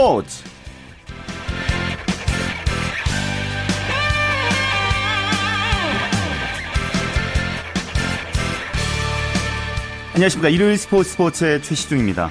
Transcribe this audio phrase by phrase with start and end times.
[0.00, 0.42] 스포츠
[10.14, 12.30] 안녕하십니까 일요일 스포츠 스포츠의 최시중입니다.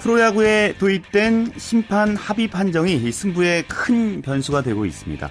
[0.00, 5.30] 프로야구에 도입된 심판 합의 판정이 승부에 큰 변수가 되고 있습니다.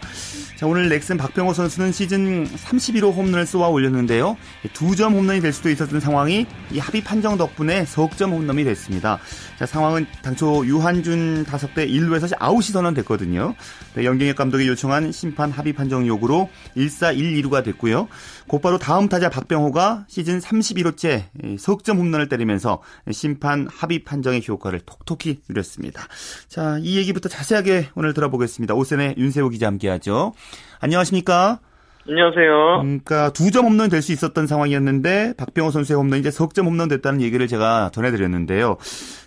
[0.56, 4.38] 자, 오늘 넥슨 박병호 선수는 시즌 31호 홈런을 쏘아 올렸는데요.
[4.74, 9.18] 두 점 홈런이 될 수도 있었던 상황이 이 합의 판정 덕분에 석점 홈런이 됐습니다.
[9.58, 13.56] 자, 상황은 당초 유한준 타석대 1루에서 아웃이 선언됐거든요.
[13.96, 18.08] 네, 연경혁 감독이 요청한 심판 합의 판정 요구로 1사 1, 2루가 됐고요.
[18.48, 26.04] 곧바로 다음 타자 박병호가 시즌 31호째 석점 홈런을 때리면서 심판 합의 판정의 효과를 톡톡히 누렸습니다.
[26.48, 28.74] 자, 이 얘기부터 자세하게 오늘 들어보겠습니다.
[28.74, 30.34] 오센의 윤세호 기자 함께하죠.
[30.80, 31.60] 안녕하십니까?
[32.06, 32.82] 안녕하세요.
[32.82, 37.22] 그러니까 두 점 홈런 될 수 있었던 상황이었는데 박병호 선수의 홈런이 이제 석점 홈런 됐다는
[37.22, 38.76] 얘기를 제가 전해드렸는데요.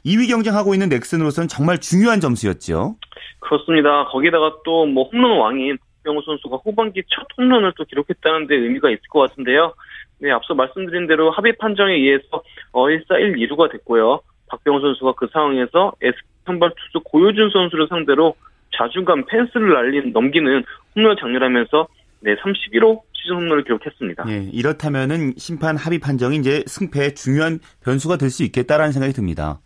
[0.04, 2.96] 2위 경쟁하고 있는 넥슨으로서는 정말 중요한 점수였죠.
[3.40, 4.04] 그렇습니다.
[4.12, 9.02] 거기다가 또 뭐 홈런 왕인 박병호 선수가 후반기 첫 홈런을 또 기록했다는 데 의미가 있을
[9.10, 9.74] 것 같은데요.
[10.20, 14.20] 네, 앞서 말씀드린 대로 합의 판정에 의해서 어 1사 1, 2루가 됐고요.
[14.46, 18.36] 박병호 선수가 그 상황에서 S 선발 투수 고효준 선수를 상대로
[18.76, 20.62] 자중감 펜스를 날린 넘기는
[20.94, 21.88] 홈런을 장렬하면서
[22.20, 24.24] 네, 31호 시즌 홈런을 기록했습니다.
[24.28, 29.60] 예, 이렇다면은 심판 합의 판정이 이제 승패의 중요한 변수가 될 수 있겠다라는 생각이 듭니다.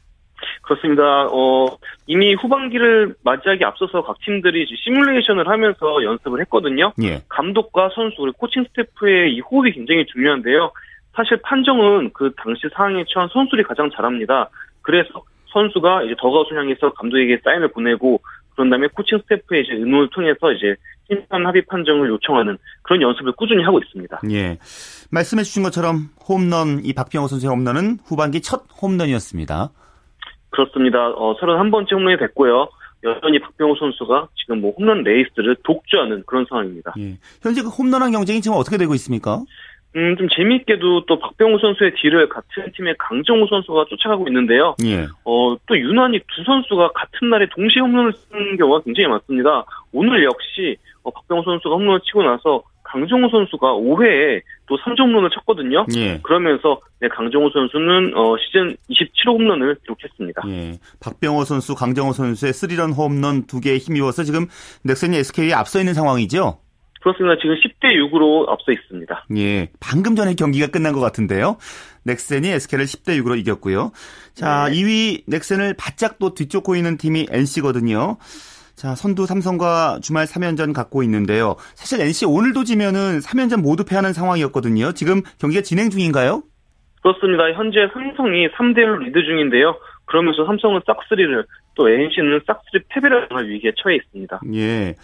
[0.71, 1.27] 그렇습니다.
[1.33, 1.67] 어,
[2.07, 6.93] 이미 후반기를 맞이하기 앞서서 각 팀들이 시뮬레이션을 하면서 연습을 했거든요.
[7.03, 7.23] 예.
[7.29, 10.71] 감독과 선수, 그리고 코칭 스태프의 이 호흡이 굉장히 중요한데요.
[11.17, 14.49] 사실 판정은 그 당시 상황에 처한 선수들이 가장 잘합니다.
[14.83, 15.11] 그래서
[15.53, 18.21] 선수가 이제 더가웃을 향해서 감독에게 사인을 보내고
[18.55, 20.77] 그런 다음에 코칭 스태프의 이제 의논을 통해서 이제
[21.09, 24.21] 심판 합의 판정을 요청하는 그런 연습을 꾸준히 하고 있습니다.
[24.31, 24.59] 예.
[25.11, 29.71] 말씀해 주신 것처럼 홈런, 이 박병호 선수의 홈런은 후반기 첫 홈런이었습니다.
[30.51, 31.09] 그렇습니다.
[31.09, 32.69] 어, 31번째 홈런이 됐고요.
[33.03, 36.93] 여전히 박병호 선수가 지금 뭐 홈런 레이스를 독주하는 그런 상황입니다.
[36.99, 37.17] 예.
[37.43, 39.41] 현재 그 홈런왕 경쟁이 지금 어떻게 되고 있습니까?
[39.97, 44.77] 음, 좀 재미있게도 또 박병호 선수의 뒤를 같은 팀의 강정호 선수가 쫓아가고 있는데요.
[44.85, 45.07] 예.
[45.25, 49.65] 어, 또 유난히 두 선수가 같은 날에 동시에 홈런을 쓰는 경우가 굉장히 많습니다.
[49.93, 55.87] 오늘 역시 어, 박병호 선수가 홈런을 치고 나서 강정호 선수가 5회에 또 3점 홈런을 쳤거든요.
[55.97, 56.19] 예.
[56.23, 60.43] 그러면서 네, 강정호 선수는 어, 시즌 27호 홈런을 기록했습니다.
[60.49, 60.79] 예.
[61.01, 64.47] 박병호 선수, 강정호 선수의 스리런 홈런 두 개에 힘입어서 지금
[64.85, 66.59] 넥슨이 SK에 앞서 있는 상황이죠?
[67.01, 67.37] 그렇습니다.
[67.41, 69.27] 지금 10대 6으로 앞서 있습니다.
[69.37, 69.71] 예.
[69.81, 71.57] 방금 전에 경기가 끝난 것 같은데요.
[72.05, 73.93] 넥센이 SK를 10대 6으로 이겼고요.
[74.35, 74.77] 자, 네.
[74.77, 78.19] 2위 넥센을 바짝 또 뒤쫓고 있는 팀이 NC거든요.
[78.81, 81.57] 자, 선두 삼성과 주말 3연전 갖고 있는데요.
[81.75, 84.93] 사실 NC 오늘도 지면은 3연전 모두 패하는 상황이었거든요.
[84.93, 86.43] 지금 경기가 진행 중인가요?
[87.03, 87.53] 그렇습니다.
[87.53, 89.77] 현재 삼성이 3대 1로 리드 중인데요.
[90.07, 91.45] 그러면서 삼성은 싹쓸이를
[91.75, 94.41] 또 NC는 싹쓸이 패배를 당할 위기에 처해 있습니다.
[94.55, 94.95] 예.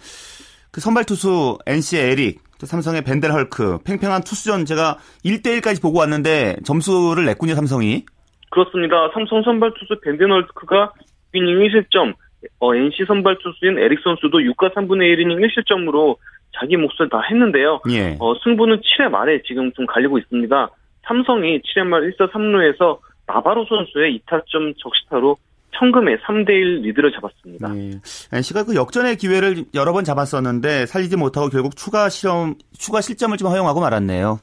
[0.71, 7.25] 그 선발 투수 NC의 에릭, 또 삼성의 밴덴헐크, 팽팽한 투수전 제가 1대1까지 보고 왔는데 점수를
[7.25, 8.05] 냈군요, 삼성이.
[8.49, 9.11] 그렇습니다.
[9.13, 10.93] 삼성 선발 투수 밴덴헐크가
[11.35, 12.15] 6이닝 1실점,
[12.59, 16.17] 어, NC 선발 투수인 에릭 선수도 6과 3분의 1이닝 1실점으로
[16.59, 17.81] 자기 몫을 다 했는데요.
[17.91, 18.17] 예.
[18.19, 20.69] 어, 승부는 7회 말에 지금 좀 갈리고 있습니다.
[21.05, 25.37] 삼성이 7회 말 1사 3루에서 나바로 선수의 2타점 적시타로
[25.77, 27.75] 청금의 3대1 리드를 잡았습니다.
[27.75, 27.91] 예.
[28.33, 33.49] NC가 그 역전의 기회를 여러 번 잡았었는데 살리지 못하고 결국 추가 실험, 추가 실점을 좀
[33.49, 34.39] 허용하고 말았네요.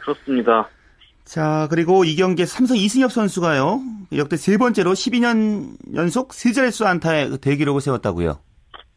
[0.00, 0.68] 그렇습니다.
[1.24, 3.80] 자, 그리고 이 경기에 삼성 이승엽 선수가요.
[4.16, 8.38] 역대 세 번째로 12년 연속 세 자릿수 안타의 그 대기록을 세웠다고요.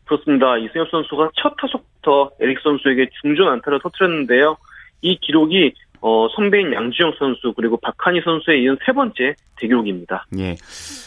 [0.05, 0.57] 그렇습니다.
[0.57, 4.57] 이승엽 선수가 첫 타석부터 에릭 선수에게 중전 안타를 터뜨렸는데요.
[5.01, 10.27] 이 기록이 어, 선배인 양주영 선수 그리고 박한희 선수에 이은 세 번째 대기록입니다.
[10.37, 10.55] 예.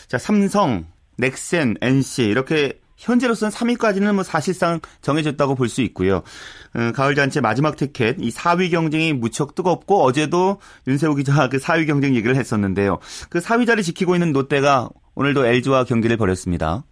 [0.08, 0.86] 자, 삼성,
[1.18, 6.22] 넥센, NC 이렇게 현재로서는 3위까지는 뭐 사실상 정해졌다고 볼 수 있고요.
[6.74, 11.86] 어, 가을 잔치 마지막 티켓 이 4위 경쟁이 무척 뜨겁고 어제도 윤세호 기자가 그 4위
[11.86, 12.98] 경쟁 얘기를 했었는데요.
[13.30, 16.84] 그 4위 자리 지키고 있는 롯데가 오늘도 LG와 경기를 벌였습니다.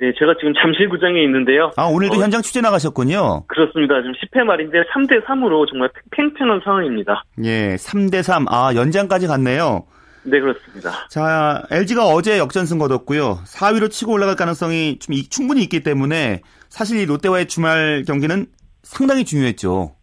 [0.00, 1.72] 네, 제가 지금 잠실구장에 있는데요.
[1.76, 3.44] 아, 오늘도 어, 현장 취재 나가셨군요.
[3.48, 3.94] 그렇습니다.
[4.02, 7.24] 지금 10회 말인데 3대 3으로 정말 팽팽한 상황입니다.
[7.42, 8.46] 예, 3대 3.
[8.48, 9.86] 아, 연장까지 갔네요.
[10.30, 11.06] 네, 그렇습니다.
[11.08, 13.40] 자, LG가 어제 역전승 거뒀고요.
[13.46, 18.46] 4위로 치고 올라갈 가능성이 좀 이- 충분히 있기 때문에 사실 이 롯데와의 주말 경기는
[18.82, 19.94] 상당히 중요했죠.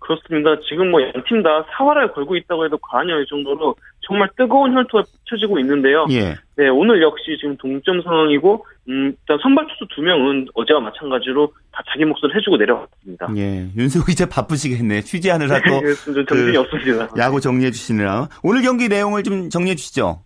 [0.00, 0.50] 그렇습니다.
[0.68, 3.74] 지금 뭐 양 팀 다 사활을 걸고 있다고 해도 과언이 아닐 정도로
[4.06, 6.06] 정말 뜨거운 혈투가 펼쳐지고 있는데요.
[6.10, 6.34] 예.
[6.56, 11.82] 네, 오늘 역시 지금 동점 상황이고, 음, 일단 선발 투수 두 명은 어제와 마찬가지로 다
[11.90, 13.28] 자기 몫을 해주고 내려갔습니다.
[13.36, 13.66] 예.
[13.76, 15.00] 윤세호 기자 바쁘시겠네.
[15.02, 17.08] 취재하느라 또 네, 좀 정신이 그 없습니다.
[17.18, 18.28] 야구 정리해 주시느라.
[18.42, 20.20] 오늘 경기 내용을 좀 정리해 주시죠.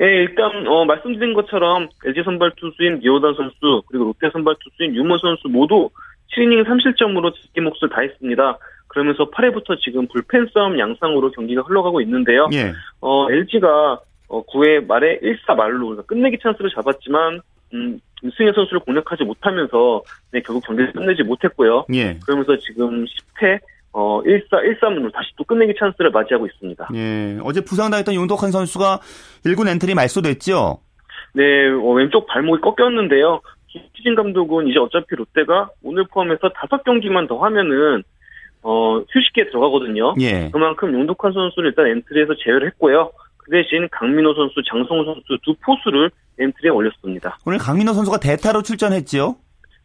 [0.00, 5.18] 예, 일단 어, 말씀드린 것처럼 LG 선발 투수인 니오단 선수 그리고 롯데 선발 투수인 유모
[5.18, 5.90] 선수 모두
[6.32, 8.58] 7이닝 3실점으로 자기 몫을 다했습니다.
[8.90, 12.48] 그러면서 8회부터 지금 불펜 싸움 양상으로 경기가 흘러가고 있는데요.
[12.52, 12.72] 예.
[13.00, 17.40] 어, LG가 어, 9회 말에 1사 말로 끝내기 찬스를 잡았지만
[17.72, 20.02] 음, 이승현 선수를 공략하지 못하면서
[20.32, 21.86] 네, 결국 경기를 끝내지 못했고요.
[21.94, 22.18] 예.
[22.24, 23.60] 그러면서 지금 10회
[23.92, 26.88] 어, 1사 1, 3루로 다시 또 끝내기 찬스를 맞이하고 있습니다.
[26.94, 27.38] 예.
[27.44, 28.98] 어제 부상당했던 용덕한 선수가
[29.46, 30.80] 1군 엔트리 말소됐죠?
[31.34, 33.40] 네, 어, 왼쪽 발목이 꺾였는데요.
[33.68, 38.02] 김시진 감독은 이제 어차피 롯데가 오늘 포함해서 다섯 경기만 더 하면은
[38.62, 40.14] 어, 휴식기에 들어가거든요.
[40.20, 40.50] 예.
[40.50, 43.10] 그만큼 용덕한 선수를 일단 엔트리에서 제외를 했고요.
[43.38, 47.38] 그 대신 강민호 선수, 장성호 선수 두 포수를 엔트리에 올렸습니다.
[47.46, 49.36] 오늘 강민호 선수가 대타로 출전했죠?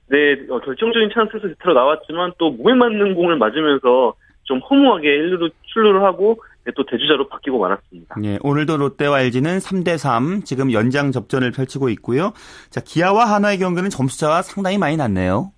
[0.08, 4.14] 네, 어, 결정적인 찬스에서 대타로 나왔지만 또 몸에 맞는 공을 맞으면서
[4.44, 8.16] 좀 허무하게 1루로 출루를 하고 네, 또 대주자로 바뀌고 말았습니다.
[8.24, 12.34] 예, 오늘도 롯데와 LG는 3대3 지금 연장 접전을 펼치고 있고요.
[12.70, 15.52] 자, 기아와 하나의 경기는 점수차가 상당히 많이 났네요.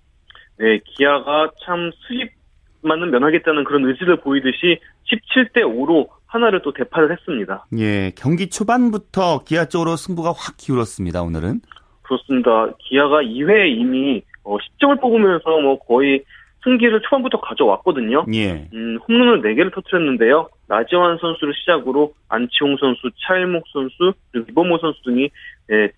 [0.58, 2.37] 네, 기아가 참 수입
[2.82, 4.78] 만은 면하겠다는 그런 의지를 보이듯이
[5.10, 7.66] 17대 5로 하나를 또 대파를 했습니다.
[7.78, 11.60] 예, 경기 초반부터 기아 쪽으로 승부가 확 기울었습니다, 오늘은.
[12.02, 12.68] 그렇습니다.
[12.78, 16.24] 기아가 2회에 이미 어, 10점을 뽑으면서 뭐 거의
[16.64, 18.26] 승기를 초반부터 가져왔거든요.
[18.34, 18.68] 예.
[18.74, 20.48] 음, 홈런을 4개를 터트렸는데요.
[20.66, 25.30] 나지완 선수를 시작으로 안치홍 선수, 차일목 선수, 그리고 이범호 선수 등이
[25.70, 25.90] 예,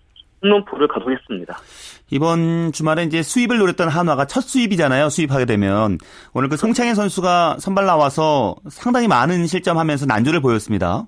[0.43, 1.57] 홈런포를 가동했습니다.
[2.11, 5.09] 이번 주말에 이제 수입을 노렸던 한화가 첫 수입이잖아요.
[5.09, 5.97] 수입하게 되면
[6.33, 11.05] 오늘 그 송창현 선수가 선발 나와서 상당히 많은 실점하면서 난조를 보였습니다.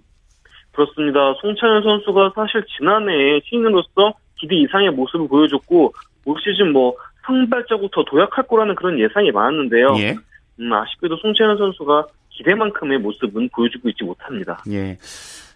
[0.71, 1.33] 그렇습니다.
[1.41, 5.93] 송창현 선수가 사실 지난해 신인으로서 기대 이상의 모습을 보여줬고
[6.25, 6.95] 올 시즌 뭐
[7.25, 9.95] 상발자국 더 도약할 거라는 그런 예상이 많았는데요.
[9.97, 10.15] 예.
[10.59, 14.63] 음, 아쉽게도 송채현 선수가 기대만큼의 모습은 보여주고 있지 못합니다.
[14.71, 14.97] 예.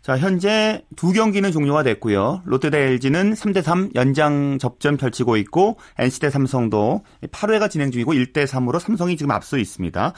[0.07, 2.41] 자, 현재 두 경기는 종료가 됐고요.
[2.45, 8.13] 롯데 대 LG는 3대 3 연장 접전 펼치고 있고 NC 대 삼성도 8회가 진행 중이고
[8.13, 10.13] 1대 3으로 삼성이 지금 앞서 있습니다.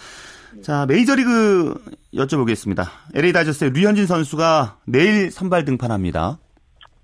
[0.62, 1.74] 자, 메이저리그
[2.14, 2.84] 여쭤보겠습니다.
[3.16, 6.38] LA 다저스의 류현진 선수가 내일 선발 등판합니다.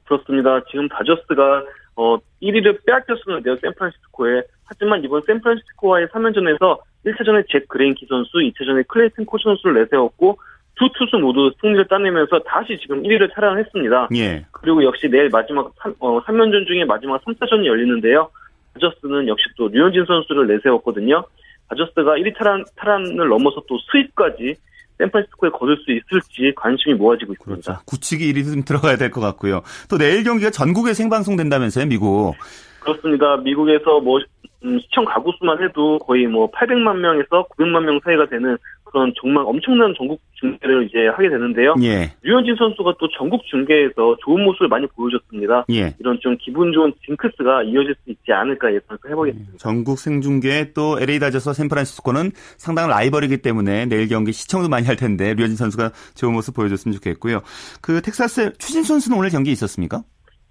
[0.04, 0.64] 그렇습니다.
[0.70, 1.64] 지금 다저스가
[1.96, 3.58] 어 1위를 빼앗겼었는데요.
[3.64, 4.44] 샌프란시스코에.
[4.66, 6.78] 하지만 이번 샌프란시스코와의 3연전에서
[7.08, 10.38] 1차전에 잭 그레인키 선수, 2차전에 클레이튼 커쇼 선수를 내세웠고
[10.76, 14.10] 두 투수 모두 승리를 따내면서 다시 지금 1위를 탈환했습니다.
[14.16, 14.46] 예.
[14.52, 18.30] 그리고 역시 내일 마지막 3, 어, 3연전 중에 마지막 3차전이 열리는데요.
[18.74, 21.24] 다저스는 역시 또 류현진 선수를 내세웠거든요.
[21.70, 24.56] 다저스가 1위 탈환, 탈환을 넘어서 또 수입까지
[24.98, 27.62] 샌프란시스코에 거둘 수 있을지 관심이 모아지고 있습니다.
[27.64, 27.86] 그렇죠.
[27.86, 29.62] 구치기 1위 좀 들어가야 될 것 같고요.
[29.90, 32.36] 또 내일 경기가 전국에 생방송된다면서요, 미국.
[32.80, 33.38] 그렇습니다.
[33.38, 34.20] 미국에서 뭐
[34.64, 38.58] 음, 시청 가구 수만 해도 거의 뭐 800만 명에서 900만 명 사이가 되는
[38.96, 41.76] 그런 정말 엄청난 전국 중계를 이제 하게 되는데요.
[41.82, 42.14] 예.
[42.22, 45.66] 류현진 선수가 또 전국 중계에서 좋은 모습을 많이 보여줬습니다.
[45.72, 45.94] 예.
[46.00, 49.58] 이런 좀 기분 좋은 징크스가 이어질 수 있지 않을까 예상을 해보겠습니다.
[49.58, 55.34] 전국 생중계 또 LA 다저스와 샌프란시스코는 상당한 라이벌이기 때문에 내일 경기 시청도 많이 할 텐데
[55.34, 57.42] 류현진 선수가 좋은 모습 보여줬으면 좋겠고요.
[57.82, 60.04] 그 텍사스 추진 선수는 오늘 경기 있었습니까?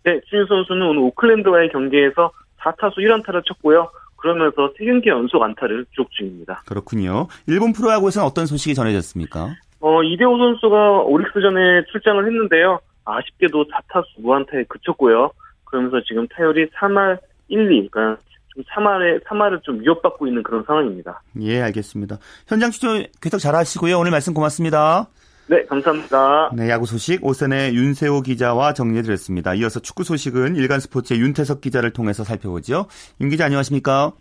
[0.04, 2.30] 네, 추진 선수는 오늘 오클랜드와의 경기에서
[2.60, 3.88] 4타수 1안타를 쳤고요.
[4.24, 6.62] 그러면서 3경기 연속 안타를 기록 중입니다.
[6.64, 7.26] 그렇군요.
[7.46, 9.54] 일본 프로야구에서는 어떤 소식이 전해졌습니까?
[9.80, 12.80] 어, 이대호 선수가 오릭스전에 출장을 했는데요.
[13.04, 15.30] 아쉽게도 4타수 무안타에 그쳤고요.
[15.66, 18.22] 그러면서 지금 타율이 3할 1, 2, 그러니까
[18.54, 21.20] 좀 3할에 3할을 좀 위협받고 있는 그런 상황입니다.
[21.42, 22.16] 예, 알겠습니다.
[22.48, 23.98] 현장 취재 계속 잘 하시고요.
[23.98, 25.06] 오늘 말씀 고맙습니다.
[25.46, 26.50] 네, 감사합니다.
[26.54, 29.54] 네, 야구 소식 오선의 윤세호 기자와 정리해드렸습니다.
[29.54, 32.86] 이어서 축구 소식은 일간 스포츠의 윤태석 기자를 통해서 살펴보죠.
[33.20, 34.12] 윤 기자 안녕하십니까?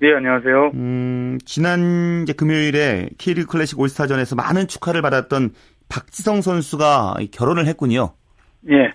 [0.00, 0.70] 네, 안녕하세요.
[0.74, 5.50] 음, 지난 이제 금요일에 K리그 클래식 올스타전에서 많은 축하를 받았던
[5.90, 8.14] 박지성 선수가 결혼을 했군요.
[8.70, 8.92] 예.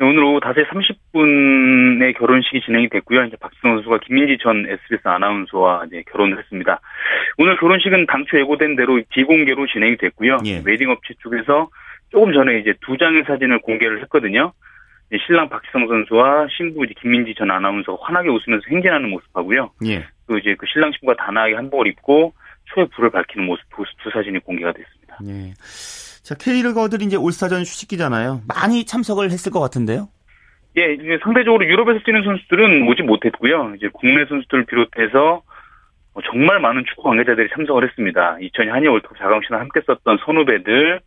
[0.00, 3.24] 오늘 오후 5시 30분에 결혼식이 진행이 됐고요.
[3.24, 6.80] 이제 박지성 선수가 김민지 전 SBS 아나운서와 이제 결혼을 했습니다.
[7.38, 10.38] 오늘 결혼식은 당초 예고된 대로 비공개로 진행이 됐고요.
[10.46, 10.62] 예.
[10.64, 11.68] 웨딩 업체 쪽에서
[12.10, 14.52] 조금 전에 이제 두 장의 사진을 공개를 했거든요.
[15.26, 19.70] 신랑 박지성 선수와 신부 김민지 전 아나운서가 환하게 웃으면서 행진하는 모습하고요.
[19.86, 20.04] 예.
[20.26, 22.32] 또 이제 그 신랑 신부가 단아하게 한복을 입고
[22.66, 25.18] 초에 불을 밝히는 모습 두, 두 사진이 공개가 됐습니다.
[25.26, 25.52] 예.
[26.24, 28.40] 자, K리거들이 이제 올스타전 휴식기잖아요.
[28.48, 30.08] 많이 참석을 했을 것 같은데요.
[30.78, 33.74] 예, 이제 상대적으로 유럽에서 뛰는 선수들은 오지 못했고요.
[33.76, 35.42] 이제 국내 선수들을 비롯해서
[36.14, 38.38] 뭐 정말 많은 축구 관계자들이 참석을 했습니다.
[38.40, 41.00] 2002 한일 월드컵 자강신을 함께 썼던 선후배들,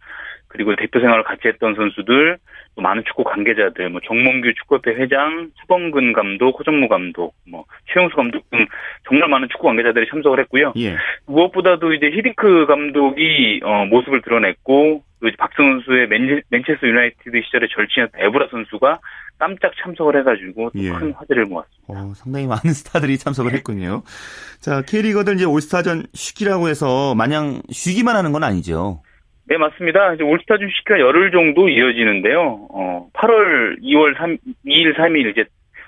[0.47, 2.37] 그리고 대표 생활을 같이 했던 선수들,
[2.75, 8.49] 또 많은 축구 관계자들, 뭐 정몽규 축구협회 회장, 최범근 감독, 호정무 감독, 뭐 최용수 감독
[8.49, 8.65] 등
[9.07, 10.73] 정말 많은 축구 관계자들이 참석을 했고요.
[10.77, 10.95] 예.
[11.25, 17.67] 무엇보다도 이제 히딩크 감독이 어, 모습을 드러냈고 또 이제 박승훈 선수의 맨, 맨체스터 유나이티드 시절에
[17.73, 18.99] 절친이었던 에브라 선수가
[19.39, 20.89] 깜짝 참석을 해가지고 예.
[20.89, 21.83] 큰 화제를 모았습니다.
[21.87, 24.03] 어, 상당히 많은 스타들이 참석을 했군요.
[24.59, 29.01] 자, K리거들 이제 올스타전 쉬기라고 해서 마냥 쉬기만 하는 건 아니죠.
[29.47, 30.13] 네, 맞습니다.
[30.13, 32.67] 이제 올스타전 시기가 열흘 정도 이어지는데요.
[32.69, 35.45] 어, 8월 2월 3, 2일, 3일 이제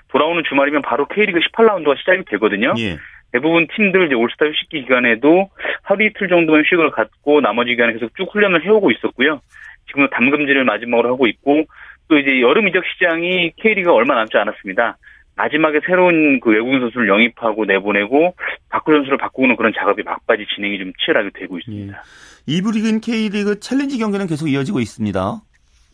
[0.08, 2.74] 돌아오는 주말이면 바로 K리그 18라운드가 시작이 되거든요.
[2.78, 2.96] 예.
[3.32, 5.50] 대부분 팀들 이제 올스타 휴식기 기간에도
[5.82, 9.40] 하루 이틀 정도만 휴식을 갖고 나머지 기간에 계속 쭉 훈련을 해오고 있었고요.
[9.86, 11.64] 지금은 담금질을 마지막으로 하고 있고
[12.08, 14.96] 또 이제 여름 이적 시장이 K리그가 얼마 남지 않았습니다.
[15.36, 18.34] 마지막에 새로운 그 외국인 선수를 영입하고 내보내고
[18.68, 22.02] 바꾸 선수를 바꾸는 그런 작업이 막바지 진행이 좀 치열하게 되고 있습니다.
[22.46, 25.40] 이부 리그인 K리그 챌린지 경기는 계속 이어지고 있습니다.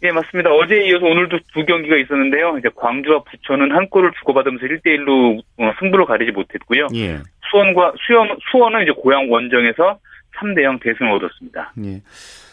[0.02, 0.50] 네, 맞습니다.
[0.50, 2.58] 어제에 이어서 오늘도 두 경기가 있었는데요.
[2.58, 5.42] 이제 광주와 부천은 한 골을 주고받으면서 1대1로
[5.80, 6.88] 승부를 가리지 못했고요.
[6.94, 7.18] 예.
[7.50, 9.98] 수원과 수원, 수원은 이제 고양 원정에서
[10.38, 11.72] 3대 0 대승을 얻었습니다.
[11.84, 12.02] 예.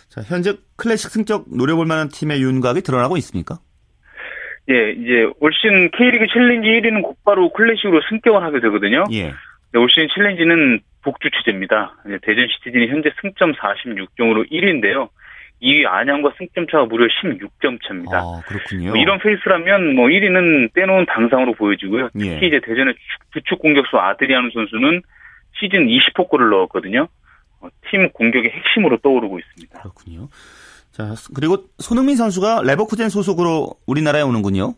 [0.07, 3.59] 자, 현재 클래식 승격 노려볼 만한 팀의 윤곽이 드러나고 있습니까?
[4.69, 9.03] 예, 이제 올 시즌 K리그 챌린지 1위는 곧바로 클래식으로 승격을 하게 되거든요.
[9.11, 9.33] 예.
[9.73, 11.95] 네, 올 시즌 챌린지는 독주 체제입니다.
[12.21, 15.09] 대전 시티즌이 현재 승점 46점으로 1위인데요.
[15.61, 18.17] 2위 안양과 승점 차가 무려 16점 차입니다.
[18.17, 18.89] 아, 그렇군요.
[18.89, 22.09] 뭐 이런 페이스라면 뭐 1위는 떼놓은 당상으로 보여지고요.
[22.13, 22.47] 특히 예.
[22.47, 22.95] 이제 대전의
[23.33, 25.01] 주축 공격수 아드리아노 선수는
[25.59, 27.07] 시즌 20호 골을 넣었거든요.
[27.61, 29.79] 어, 팀 공격의 핵심으로 떠오르고 있습니다.
[29.79, 30.27] 그렇군요.
[30.93, 34.75] 자, 그리고 손흥민 선수가 레버쿠젠 소속으로 우리나라에 오는군요.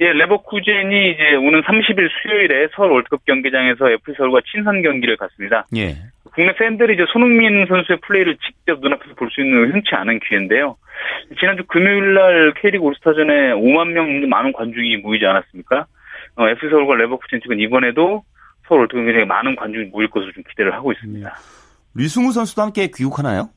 [0.00, 5.66] 예, 레버쿠젠이 이제 오는 30일 수요일에 서울 월드컵 경기장에서 FC 서울과 친선 경기를 갖습니다.
[5.76, 5.96] 예.
[6.32, 10.76] 국내 팬들이 이제 손흥민 선수의 플레이를 직접 눈앞에서 볼 수 있는 흔치 않은 기회인데요.
[11.40, 15.86] 지난주 금요일 날 K리그 올스타전에 5만 명 많은 관중이 모이지 않았습니까?
[16.36, 18.22] 어, FC 서울과 레버쿠젠 측은 이번에도
[18.68, 21.34] 서울 월드컵 경기장에 많은 관중이 모일 것으로 좀 기대를 하고 있습니다.
[21.96, 23.50] 류승우 선수도 함께 귀국하나요?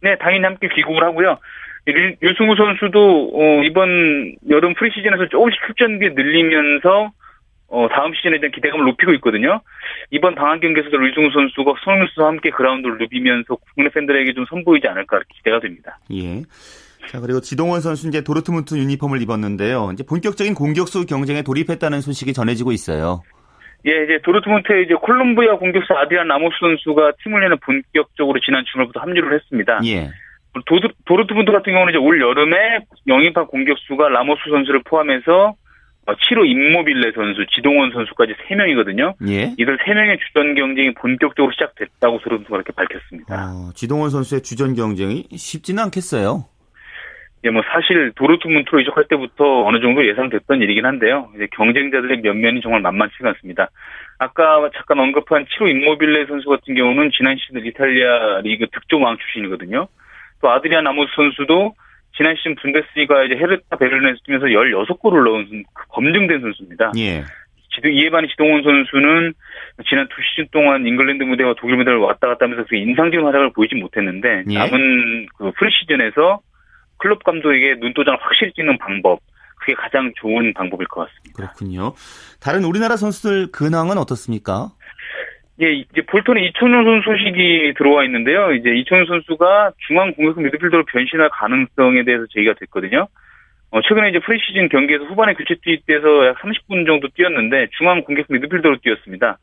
[0.00, 1.38] 네, 당연히 함께 귀국을 하고요.
[1.86, 7.10] 류- 류승우 선수도 어, 이번 여름 프리시즌에서 조금씩 출전기 늘리면서
[7.70, 9.60] 어, 다음 시즌에 대한 기대감을 높이고 있거든요.
[10.10, 15.20] 이번 방한 경기에서도 류승우 선수가 손흥민 선수와 함께 그라운드를 누비면서 국내 팬들에게 좀 선보이지 않을까
[15.36, 15.98] 기대가 됩니다.
[16.12, 16.42] 예.
[17.08, 19.90] 자, 그리고 지동원 선수 이제 도르트문트 유니폼을 입었는데요.
[19.94, 23.22] 이제 본격적인 공격수 경쟁에 돌입했다는 소식이 전해지고 있어요.
[23.86, 29.34] 예, 이제 도르트문트의 이제 콜롬비아 공격수 아드리안 라모스 선수가 팀을 내는 본격적으로 지난 주말부터 합류를
[29.34, 29.80] 했습니다.
[29.84, 30.10] 예.
[30.66, 35.54] 도드, 도르트문트 같은 경우는 이제 올 여름에 영입한 공격수가 라모스 선수를 포함해서
[36.06, 39.14] 치로 임모빌레 선수, 지동원 선수까지 3명이거든요.
[39.28, 39.54] 예.
[39.58, 43.52] 이들 3명의 주전 경쟁이 본격적으로 시작됐다고 도르트문트가 이렇게 밝혔습니다.
[43.52, 46.46] 어, 지동원 선수의 주전 경쟁이 쉽지는 않겠어요.
[47.44, 51.30] 예, 뭐 사실 도르트문트로 이적할 때부터 어느 정도 예상됐던 일이긴 한데요.
[51.36, 53.68] 이제 경쟁자들의 면면이 정말 만만치가 않습니다.
[54.18, 59.86] 아까 잠깐 언급한 7호 임모빌레 선수 같은 경우는 지난 시즌 이탈리아 리그 득점왕 출신이거든요.
[60.42, 61.74] 또 아드리안 아모스 선수도
[62.16, 66.92] 지난 시즌 분데스리가 이제 헤르타 베를린에서 뛰면서 16골을 넣은 선- 그 검증된 선수입니다.
[66.98, 67.22] 예.
[67.74, 69.34] 지도 이에 반해 지동원 선수는
[69.88, 73.76] 지난 두 시즌 동안 잉글랜드 무대와 독일 무대를 왔다 갔다 하면서 그 인상적인 활약을 보이지
[73.76, 74.58] 못했는데 예.
[74.58, 76.40] 남은 그 프리시즌에서
[76.98, 79.20] 클롭 감독에게 눈도장을 확실히 찍는 방법
[79.56, 81.34] 그게 가장 좋은 방법일 것 같습니다.
[81.34, 81.94] 그렇군요.
[82.40, 84.70] 다른 우리나라 선수들 근황은 어떻습니까?
[85.60, 88.52] 예, 이제 볼턴에 이청용 선수 소식이 들어와 있는데요.
[88.52, 93.08] 이제 이청용 선수가 중앙 공격수 미드필더로 변신할 가능성에 대해서 제기가 됐거든요.
[93.70, 98.78] 어, 최근에 이제 프리시즌 경기에서 후반에 교체 투입돼서 약 30분 정도 뛰었는데 중앙 공격수 미드필더로
[98.78, 99.38] 뛰었습니다.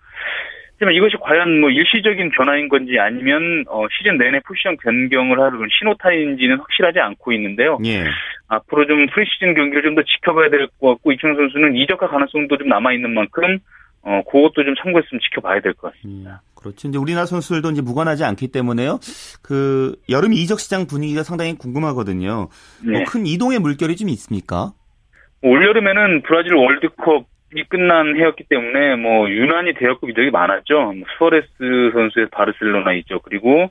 [0.75, 6.57] 하지만 이것이 과연 뭐 일시적인 변화인 건지 아니면 어, 시즌 내내 포지션 변경을 하는 신호탄인지는
[6.59, 7.77] 확실하지 않고 있는데요.
[7.85, 8.03] 예.
[8.49, 12.67] 앞으로 좀 프리시즌 경기를 좀 더 지켜봐야 될 것 같고 이천용 선수는 이적화 가능성도 좀
[12.67, 13.59] 남아 있는 만큼
[14.01, 16.41] 어, 그것도 좀 참고했으면 지켜봐야 될 것 같습니다.
[16.43, 16.87] 음, 그렇죠.
[16.89, 18.99] 이제 우리나라 선수들도 이제 무관하지 않기 때문에요.
[19.41, 22.49] 그 여름 이적 시장 분위기가 상당히 궁금하거든요.
[22.83, 22.91] 네.
[22.91, 24.73] 뭐 큰 이동의 물결이 좀 있습니까?
[25.41, 27.23] 올여름에는 브라질 월드컵이
[27.63, 30.93] 끝난 해였기 때문에 뭐 유난히 대어급 이적이 많았죠.
[30.93, 31.47] 뭐 수아레스
[31.93, 33.69] 선수의 바르셀로나 이적 그리고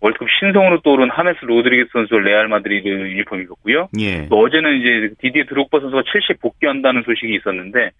[0.00, 3.88] 월드컵 신성으로 떠오른 하메스 로드리게스 선수 레알 마드리드 유니폼 입었고요.
[4.00, 4.26] 예.
[4.28, 7.90] 또 어제는 이제 디디에 드록바 선수가 첼시에 복귀한다는 소식이 있었는데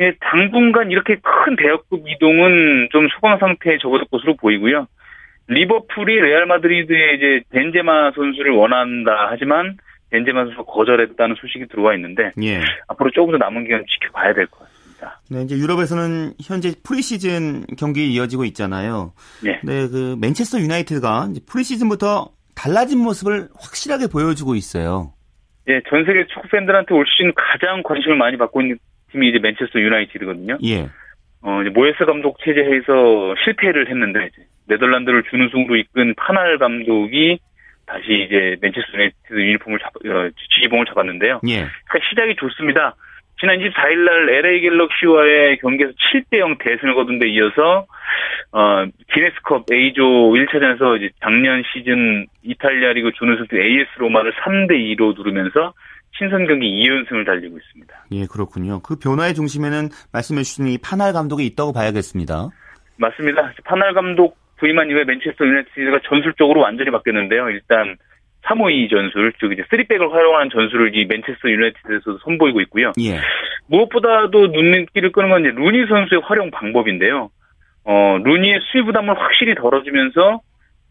[0.00, 4.86] 예, 당분간 이렇게 큰 대어급 이동은 좀 소강 상태에 접어들 것으로 보이고요.
[5.48, 9.76] 리버풀이 레알 마드리드에 이제 벤제마 선수를 원한다 하지만
[10.10, 12.60] 벤제마 선수가 거절했다는 소식이 들어와 있는데 예.
[12.88, 15.20] 앞으로 조금 더 남은 기간 지켜봐야 될 것 같습니다.
[15.30, 19.12] 네, 이제 유럽에서는 현재 프리시즌 경기 이어지고 있잖아요.
[19.42, 19.60] 네.
[19.62, 25.12] 네, 그 맨체스터 유나이티드가 프리시즌부터 달라진 모습을 확실하게 보여주고 있어요.
[25.68, 28.78] 예, 전 세계 축구 팬들한테 올 시즌 가장 관심을 많이 받고 있는
[29.12, 30.58] 팀이 이제 맨체스터 유나이티드거든요.
[30.64, 30.88] 예.
[31.42, 34.30] 어, 이제 모예스 감독 체제에서 실패를 했는데
[34.66, 37.38] 네덜란드를 준우승으로 이끈 판할 감독이
[37.88, 41.40] 다시 이제 맨체스터 유나이티드 유니폼을 잡, 어, 지지봉을 잡았는데요.
[41.48, 41.54] 예.
[41.56, 42.94] 그러니까 시작이 좋습니다.
[43.40, 47.86] 지난 24일 날 LA 갤럭시와의 경기에서 7대 0 대승을 거둔 데 이어서
[48.52, 55.72] 어, 기네스컵 A조 1차전에서 이제 작년 시즌 이탈리아 리그 준우승팀 AS 로마를 3대 2로 누르면서
[56.16, 58.06] 신선 경기 2연승을 달리고 있습니다.
[58.12, 58.80] 예, 그렇군요.
[58.80, 62.48] 그 변화의 중심에는 말씀해 주신 이 파날 감독이 있다고 봐야겠습니다.
[62.96, 63.52] 맞습니다.
[63.64, 67.50] 판할 감독 부임한 이후에 맨체스터 유나이티드가 전술적으로 완전히 바뀌었는데요.
[67.50, 67.96] 일단
[68.42, 72.92] 352 전술, 즉 이제 3백을 활용하는 전술을 이 맨체스터 유나이티드에서도 선보이고 있고요.
[73.00, 73.20] 예.
[73.66, 77.30] 무엇보다도 눈길을 끄는 건 이제 루니 선수의 활용 방법인데요.
[77.84, 80.40] 어, 루니의 수비 부담을 확실히 덜어주면서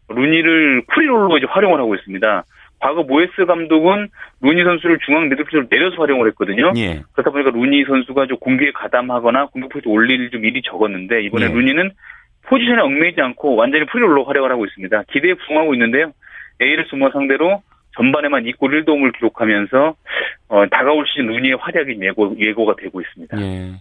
[0.08, 2.44] 루니를 프리롤로 이제 활용을 하고 있습니다.
[2.80, 4.08] 과거 모예스 감독은
[4.40, 6.72] 루니 선수를 중앙 미드필더로 내려서 활용을 했거든요.
[6.76, 7.02] 예.
[7.12, 11.48] 그렇다 보니까 루니 선수가 좀 공격에 가담하거나 공격 포인트 올릴 일좀 일이 적었는데 이번에 예.
[11.48, 11.90] 루니는
[12.48, 15.02] 포지션에 얽매이지 않고 완전히 프리롤로 활용을 하고 있습니다.
[15.12, 16.12] 기대에 부응하고 있는데요.
[16.60, 17.62] AS 로마 상대로
[17.96, 19.94] 전반에만 2골 1도움을 기록하면서
[20.48, 23.40] 어, 다가올 시즌 루니의 활약이 예고, 예고가 되고 있습니다.
[23.40, 23.72] 예.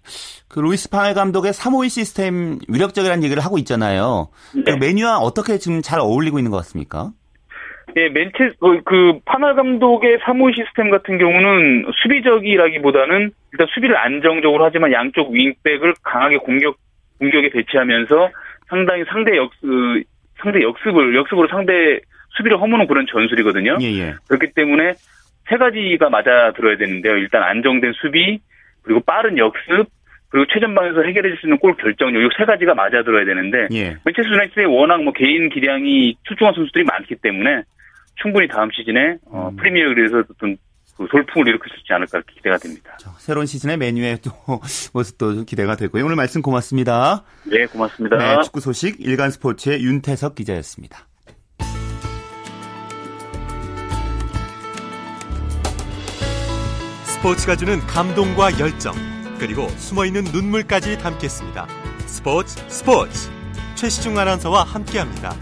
[0.50, 4.29] 그 루이스 판할 감독의 352 시스템 위력적이라는 얘기를 하고 있잖아요.
[4.53, 4.77] 그 네.
[4.77, 7.12] 맨유와 어떻게 지금 잘 어울리고 있는 것 같습니까?
[7.95, 14.91] 예, 맨체 어, 그 판할 감독의 352 시스템 같은 경우는 수비적이라기보다는 일단 수비를 안정적으로 하지만
[14.91, 16.77] 양쪽 윙백을 강하게 공격
[17.19, 18.29] 공격에 배치하면서
[18.67, 20.03] 상당히 상대 역 그,
[20.41, 22.00] 상대 역습을 역습으로 상대
[22.38, 23.77] 수비를 허무는 그런 전술이거든요.
[23.81, 24.13] 예, 예.
[24.27, 24.93] 그렇기 때문에
[25.50, 27.17] 세 가지가 맞아 들어야 되는데요.
[27.17, 28.39] 일단 안정된 수비,
[28.83, 29.88] 그리고 빠른 역습,
[30.29, 33.95] 그리고 최전방에서 해결해 줄 수 있는 골 결정력, 이 세 가지가 맞아 들어야 되는데 예.
[34.03, 37.63] 맨체스터 유나이티드에 워낙 뭐 개인 기량이 출중한 선수들이 많기 때문에
[38.21, 39.55] 충분히 다음 시즌에 어, 음.
[39.55, 40.57] 프리미어리그에서 어떤
[40.98, 42.98] 그 돌풍을 일으킬 수 있지 않을까 기대가 됩니다.
[43.00, 44.32] 저, 새로운 시즌의 메뉴의 또
[44.94, 46.04] 모습도 좀 기대가 되고요.
[46.04, 47.24] 오늘 말씀 고맙습니다.
[47.44, 48.18] 네, 고맙습니다.
[48.18, 51.07] 네, 축구 소식 일간 스포츠의 윤태석 기자였습니다.
[57.03, 58.94] 스포츠가 주는 감동과 열정,
[59.40, 61.68] 그리고 숨어있는 눈물까지 담겠습니다.
[62.05, 63.29] 스포츠 스포츠
[63.75, 65.36] 최시중 아나운서와 함께합니다.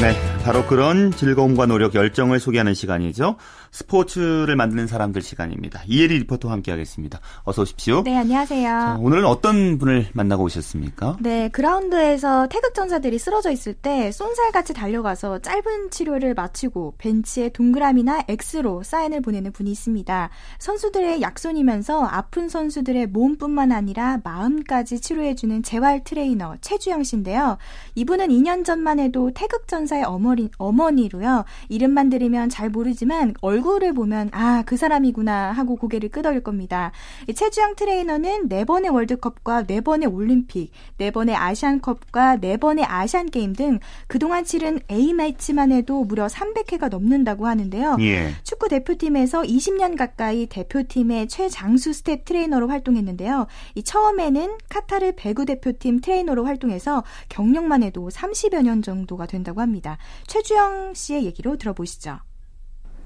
[0.00, 3.36] 네, 바로 그런 즐거움과 노력, 열정을 소개하는 시간이죠.
[3.70, 5.82] 스포츠를 만드는 사람들 시간입니다.
[5.86, 7.20] 이혜리 리포터와 함께하겠습니다.
[7.44, 8.02] 어서 오십시오.
[8.02, 8.68] 네, 안녕하세요.
[8.68, 11.18] 자, 오늘은 어떤 분을 만나고 오셨습니까?
[11.20, 19.20] 네, 그라운드에서 태극전사들이 쓰러져 있을 때 쏜살같이 달려가서 짧은 치료를 마치고 벤치에 동그라미나 X로 사인을
[19.22, 20.30] 보내는 분이 있습니다.
[20.58, 27.58] 선수들의 약손이면서 아픈 선수들의 몸뿐만 아니라 마음까지 치료해주는 재활 트레이너 최주영 씨인데요.
[27.94, 31.44] 이분은 2년 전만 해도 태극전사의 어머니, 어머니로요.
[31.68, 36.92] 이름만 들으면 잘 모르지만 얼굴을 보면 아, 그 사람이구나 하고 고개를 끄덕일 겁니다.
[37.28, 43.26] 이 최주영 트레이너는 네 번의 월드컵과 네 번의 올림픽, 네 번의 아시안컵과 네 번의 아시안
[43.26, 47.96] 게임 등 그동안 치른 A매치만 해도 무려 300회가 넘는다고 하는데요.
[48.00, 48.34] 예.
[48.42, 53.46] 축구 대표팀에서 20년 가까이 대표팀의 최장수 스태프 트레이너로 활동했는데요.
[53.74, 59.98] 이 처음에는 카타르 배구 대표팀 트레이너로 활동해서 경력만 해도 30여 년 정도가 된다고 합니다.
[60.26, 62.18] 최주영 씨의 얘기로 들어보시죠.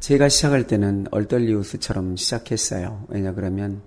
[0.04, 3.06] 제가 시작할 때는 얼떨리우스처럼 시작했어요.
[3.08, 3.80] 왜냐 그러면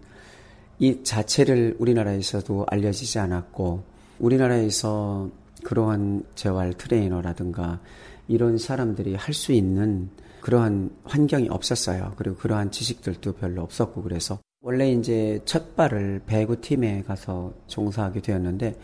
[0.79, 3.83] 이 자체를 우리나라에서도 알려지지 않았고
[4.17, 5.29] 우리나라에서
[5.63, 7.81] 그러한 재활 트레이너라든가
[8.27, 10.09] 이런 사람들이 할 수 있는
[10.41, 12.13] 그러한 환경이 없었어요.
[12.17, 18.75] 그리고 그러한 지식들도 별로 없었고 그래서 원래 이제 첫 발을 배구 팀에 가서 종사하게 되었는데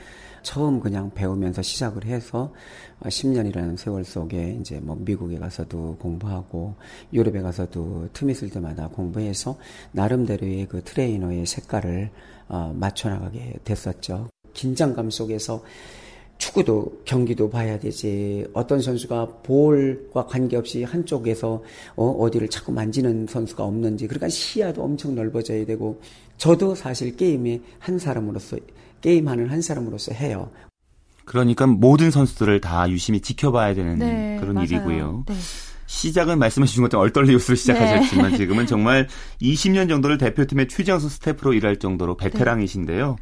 [0.43, 2.53] 처음 그냥 배우면서 시작을 해서
[3.01, 6.75] 10년이라는 세월 속에 이제 뭐 미국에 가서도 공부하고
[7.11, 9.57] 유럽에 가서도 틈 있을 때마다 공부해서
[9.93, 12.11] 나름대로의 그 트레이너의 색깔을
[12.49, 14.29] 어, 맞춰나가게 됐었죠.
[14.53, 15.63] 긴장감 속에서
[16.37, 21.63] 축구도 경기도 봐야 되지 어떤 선수가 볼과 관계없이 한쪽에서
[21.95, 26.01] 어, 어디를 자꾸 만지는 선수가 없는지 그러니까 시야도 엄청 넓어져야 되고
[26.37, 28.57] 저도 사실 게임의 한 사람으로서
[29.03, 30.49] 게임하는 한 사람으로서 해요.
[31.25, 34.65] 그러니까 모든 선수들을 다 유심히 지켜봐야 되는 네, 그런 맞아요.
[34.65, 35.25] 일이고요.
[35.27, 35.35] 네.
[35.85, 39.07] 시작은 말씀해 주신 것처럼 얼떨리우스로 시작하셨지만 지금은 정말
[39.41, 43.17] 20년 정도를 대표팀의 최장수 스태프로 일할 정도로 베테랑이신데요.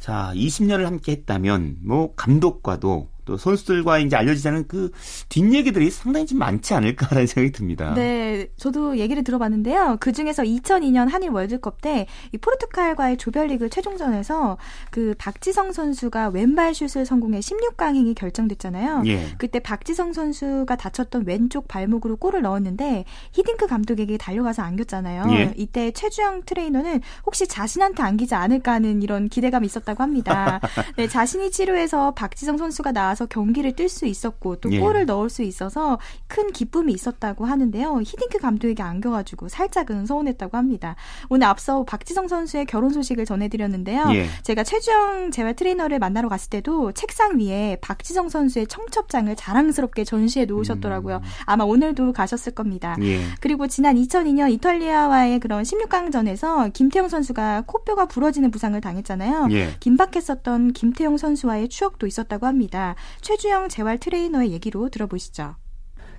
[0.00, 4.90] 자, 20년을 함께 했다면 뭐 감독과도 또 선수들과 이제 알려지지 않은 그
[5.28, 7.94] 뒷얘기들이 상당히 좀 많지 않을까라는 생각이 듭니다.
[7.94, 9.98] 네, 저도 얘기를 들어봤는데요.
[10.00, 14.56] 그 중에서 2002년 한일 월드컵 때 이 포르투갈과의 조별리그 최종전에서
[14.90, 19.02] 그 박지성 선수가 왼발 슛을 성공해 16강행이 결정됐잖아요.
[19.06, 19.34] 예.
[19.38, 25.24] 그때 박지성 선수가 다쳤던 왼쪽 발목으로 골을 넣었는데 히딩크 감독에게 달려가서 안겼잖아요.
[25.30, 25.54] 예.
[25.56, 30.60] 이때 최주영 트레이너는 혹시 자신한테 안기지 않을까 하는 이런 기대감이 있었다고 합니다.
[30.96, 34.80] 네, 자신이 치료해서 박지성 선수가 나와 서 경기를 뛸 수 있었고 또 예.
[34.80, 38.00] 골을 넣을 수 있어서 큰 기쁨이 있었다고 하는데요.
[38.00, 40.96] 히딩크 감독에게 안겨가지고 살짝은 서운했다고 합니다.
[41.28, 44.10] 오늘 앞서 박지성 선수의 결혼 소식을 전해드렸는데요.
[44.14, 44.26] 예.
[44.42, 51.16] 제가 최주영 재활 트레이너를 만나러 갔을 때도 책상 위에 박지성 선수의 청첩장을 자랑스럽게 전시해 놓으셨더라고요.
[51.16, 51.22] 음.
[51.46, 52.96] 아마 오늘도 가셨을 겁니다.
[53.02, 53.20] 예.
[53.40, 59.48] 그리고 지난 2002년 이탈리아와의 그런 16강전에서 김태형 선수가 코뼈가 부러지는 부상을 당했잖아요.
[59.52, 59.76] 예.
[59.80, 62.94] 긴박했었던 김태형 선수와의 추억도 있었다고 합니다.
[63.20, 65.54] 최주영 재활 트레이너의 얘기로 들어보시죠.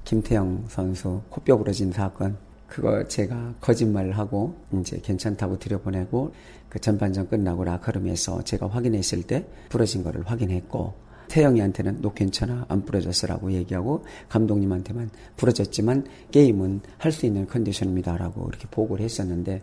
[0.04, 6.34] 김태형 선수 코뼈 부러진 사건 그거 제가 거짓말을 하고 이제 괜찮다고 들여보내고
[6.70, 10.94] 그 전반전 끝나고 라카룸에서 제가 확인했을 때 부러진 거를 확인했고
[11.30, 19.04] 태영이한테는 너 괜찮아 안 부러졌어라고 얘기하고 감독님한테만 부러졌지만 게임은 할 수 있는 컨디션입니다라고 이렇게 보고를
[19.06, 19.62] 했었는데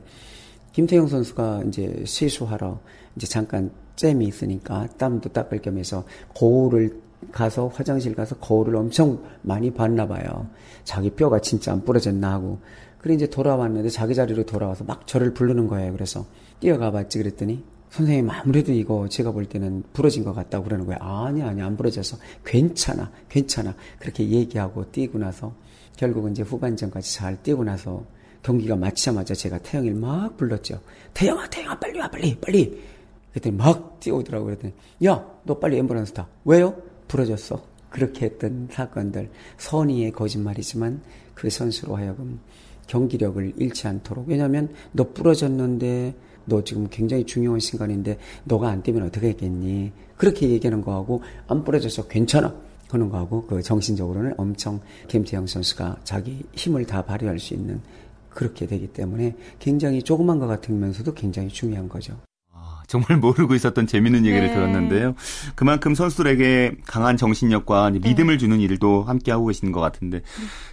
[0.73, 2.81] 김태형 선수가 이제 세수하러
[3.17, 6.05] 이제 잠깐 잼이 있으니까 땀도 닦을 겸해서
[6.35, 10.49] 거울을 가서 화장실 가서 거울을 엄청 많이 봤나 봐요.
[10.85, 12.59] 자기 뼈가 진짜 안 부러졌나 하고.
[12.99, 15.93] 그래 이제 돌아왔는데 자기 자리로 돌아와서 막 저를 부르는 거예요.
[15.93, 16.25] 그래서
[16.61, 20.99] 뛰어가 봤지 그랬더니 선생님 아무래도 이거 제가 볼 때는 부러진 것 같다고 그러는 거예요.
[21.01, 25.53] 아니 아니 안 부러져서 괜찮아 괜찮아 그렇게 얘기하고 뛰고 나서
[25.97, 28.05] 결국은 이제 후반전까지 잘 뛰고 나서
[28.43, 30.81] 경기가 마치자마자 제가 태영이를 막 불렀죠.
[31.15, 32.83] 태영아 태영아 빨리 와 빨리 빨리.
[33.31, 34.73] 그랬더니 막 뛰어오더라고 그랬더니
[35.05, 36.29] 야 너 빨리 앰뷸런스 타.
[36.45, 36.75] 왜요?
[37.13, 37.63] 부러졌어.
[37.91, 41.03] 그렇게 했던 사건들 선의의 거짓말이지만
[41.35, 42.41] 그 선수로 하여금
[42.87, 46.15] 경기력을 잃지 않도록 왜냐하면 너 부러졌는데
[46.47, 49.93] 너 지금 굉장히 중요한 순간인데 너가 안 뛰면 어떻게 했겠니?
[50.17, 52.55] 그렇게 얘기하는 거하고 안 부러져서 괜찮아.
[52.89, 57.81] 하는 거하고 그 정신적으로는 엄청 김태형 선수가 자기 힘을 다 발휘할 수 있는
[58.29, 62.19] 그렇게 되기 때문에 굉장히 조그만 것 같으면서도 굉장히 중요한 거죠.
[62.87, 64.55] 정말 모르고 있었던 재밌는 얘기를 네.
[64.55, 65.15] 들었는데요.
[65.55, 67.99] 그만큼 선수들에게 강한 정신력과 네.
[68.01, 70.23] 믿음을 주는 일도 함께 하고 계시는 것 같은데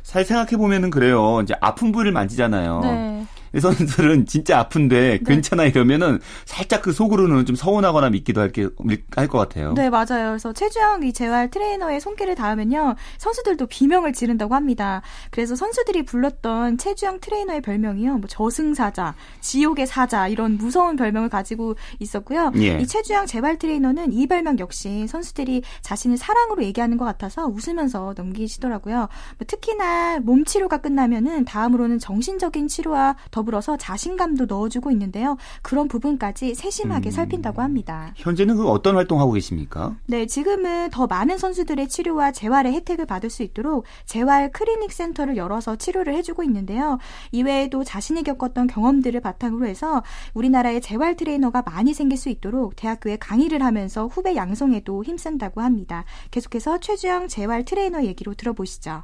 [0.04, 1.42] 잘 생각해 보면은 그래요.
[1.44, 2.80] 이제 아픈 부위를 만지잖아요.
[2.82, 3.26] 네.
[3.58, 5.20] 선수들은 진짜 아픈데 네.
[5.26, 9.74] 괜찮아 이러면은 살짝 그 속으로는 좀 서운하거나 믿기도 할것 같아요.
[9.74, 10.30] 네, 맞아요.
[10.30, 12.96] 그래서 최주영 이 재활 트레이너의 손길을 닿으면요.
[13.18, 15.02] 선수들도 비명을 지른다고 합니다.
[15.32, 18.18] 그래서 선수들이 불렀던 최주영 트레이너의 별명이요.
[18.18, 22.52] 뭐 저승사자, 지옥의 사자 이런 무서운 별명을 가지고 있었고요.
[22.58, 22.80] 예.
[22.80, 28.96] 이 최주영 재활 트레이너는 이 별명 역시 선수들이 자신을 사랑으로 얘기하는 것 같아서 웃으면서 넘기시더라고요.
[28.98, 35.38] 뭐 특히나 몸 치료가 끝나면은 다음으로는 정신적인 치료와 더 더불어서 자신감도 넣어주고 있는데요.
[35.62, 37.12] 그런 부분까지 세심하게 음.
[37.12, 38.14] 살핀다고 합니다.
[38.18, 39.96] 현재는 그 어떤 활동하고 계십니까?
[40.08, 45.78] 네, 지금은 더 많은 선수들의 치료와 재활의 혜택을 받을 수 있도록 재활 클리닉 센터를 열어서
[45.78, 46.98] 치료를 해주고 있는데요.
[47.32, 53.64] 이외에도 자신이 겪었던 경험들을 바탕으로 해서 우리나라의 재활 트레이너가 많이 생길 수 있도록 대학교에 강의를
[53.64, 56.04] 하면서 후배 양성에도 힘쓴다고 합니다.
[56.32, 59.04] 계속해서 최주영 재활 트레이너 얘기로 들어보시죠.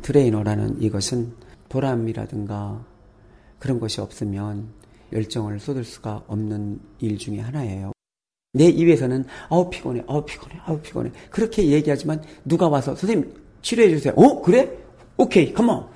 [0.00, 1.34] 트레이너라는 이것은
[1.68, 2.91] 보람이라든가
[3.62, 4.66] 그런 것이 없으면
[5.12, 7.92] 열정을 쏟을 수가 없는 일 중에 하나예요.
[8.54, 11.12] 내 입에서는 아우 피곤해, 아우 피곤해, 아우 피곤해.
[11.30, 14.14] 그렇게 얘기하지만 누가 와서 선생님 치료해 주세요.
[14.16, 14.68] 어 그래?
[15.16, 15.86] 오케이, 컴온.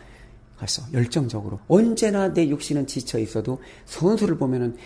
[0.57, 4.76] 가서 열정적으로 언제나 내 육신은 지쳐 있어도 선수를 보면은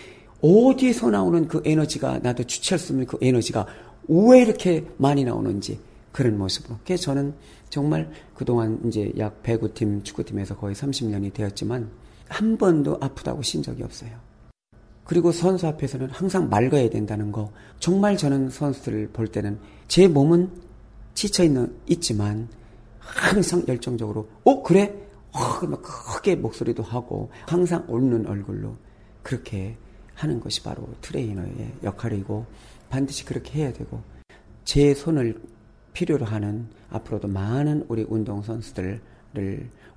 [0.40, 3.66] 어디에서 나오는 그 에너지가 나도 주체할 수 없는 그 에너지가
[4.08, 5.78] 왜 이렇게 많이 나오는지
[6.12, 6.78] 그런 모습으로.
[6.86, 7.34] 그래서 저는
[7.68, 11.99] 정말 그동안 이제 약 배구팀 축구팀에서 거의 30년이 되었지만
[12.30, 14.10] 한 번도 아프다고 신 적이 없어요.
[15.04, 17.50] 그리고 선수 앞에서는 항상 맑아야 된다는 거.
[17.80, 20.48] 정말 저는 선수들을 볼 때는 제 몸은
[21.14, 22.48] 지쳐 있는 있지만
[23.00, 24.94] 항상 열정적으로 어 그래?
[25.32, 28.76] 어, 막 크게 목소리도 하고 항상 웃는 얼굴로
[29.22, 29.76] 그렇게
[30.14, 32.46] 하는 것이 바로 트레이너의 역할이고
[32.88, 34.00] 반드시 그렇게 해야 되고
[34.64, 35.40] 제 손을
[35.92, 39.00] 필요로 하는 앞으로도 많은 우리 운동 선수들을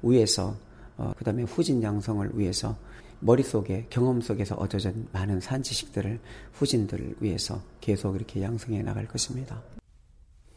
[0.01, 0.55] 위해서
[0.97, 2.75] 어, 그 다음에 후진 양성을 위해서
[3.19, 6.19] 머릿속에 경험 속에서 얻어진 많은 산지식들을
[6.53, 9.61] 후진들을 위해서 계속 이렇게 양성해 나갈 것입니다.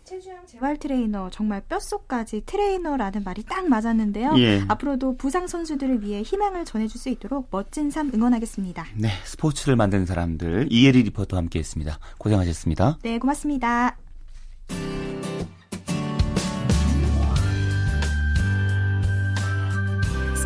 [0.04, 4.34] 최주영 재활 트레이너 정말 뼛속까지 트레이너라는 말이 딱 맞았는데요.
[4.38, 4.62] 예.
[4.68, 8.86] 앞으로도 부상 선수들을 위해 희망을 전해줄 수 있도록 멋진 삶 응원하겠습니다.
[8.94, 11.98] 네, 스포츠를 만드는 사람들 이혜리 리포터와 함께했습니다.
[12.18, 12.98] 고생하셨습니다.
[13.02, 13.96] 네, 고맙습니다.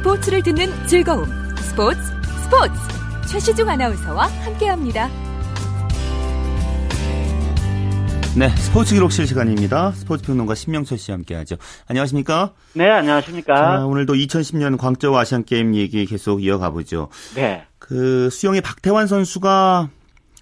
[0.01, 1.27] 스포츠를 듣는 즐거움.
[1.59, 2.01] 스포츠,
[2.45, 2.73] 스포츠.
[3.29, 5.11] 최시중 아나운서와 함께합니다.
[8.35, 9.93] 네, 스포츠 기록실 시간입니다.
[9.93, 11.57] 스포츠 평론가 신명철 씨와 함께하죠.
[11.87, 12.55] 안녕하십니까?
[12.73, 13.55] 네, 안녕하십니까?
[13.55, 17.11] 자, 오늘도 2010년 광저우 아시안 게임 얘기 계속 이어가 보죠.
[17.35, 17.67] 네.
[17.79, 19.91] 그 수영의 박태환 선수가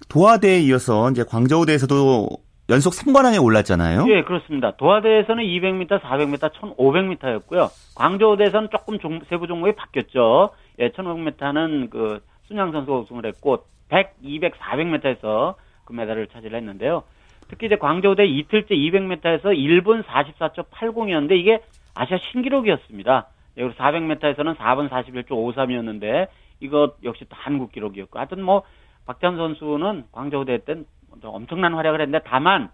[0.07, 2.29] 도하대에 이어서 이제 광저우대에서도
[2.69, 4.05] 연속 3관왕에 올랐잖아요.
[4.09, 4.71] 예, 그렇습니다.
[4.77, 7.69] 도하대에서는 200m, 400m, 1500m였고요.
[7.95, 10.51] 광저우대에서는 조금 종, 세부 종목이 바뀌었죠.
[10.77, 15.55] 예, 1500m는 그 순양 선수가 우승을 했고 100, 200, 400m에서
[15.85, 17.03] 금메달을 차지했는데요.
[17.49, 21.61] 특히 이제 광저우대 이틀째 200m에서 1분 44초 80이었는데 이게
[21.95, 23.27] 아시아 신기록이었습니다.
[23.57, 26.27] 예, 그리고 400m에서는 4분 41초 53이었는데
[26.59, 28.61] 이것 역시 또 한국 기록이었고 하여튼 뭐
[29.07, 30.85] 박찬 선수는 광저우대 때는
[31.23, 32.69] 엄청난 활약을 했는데 다만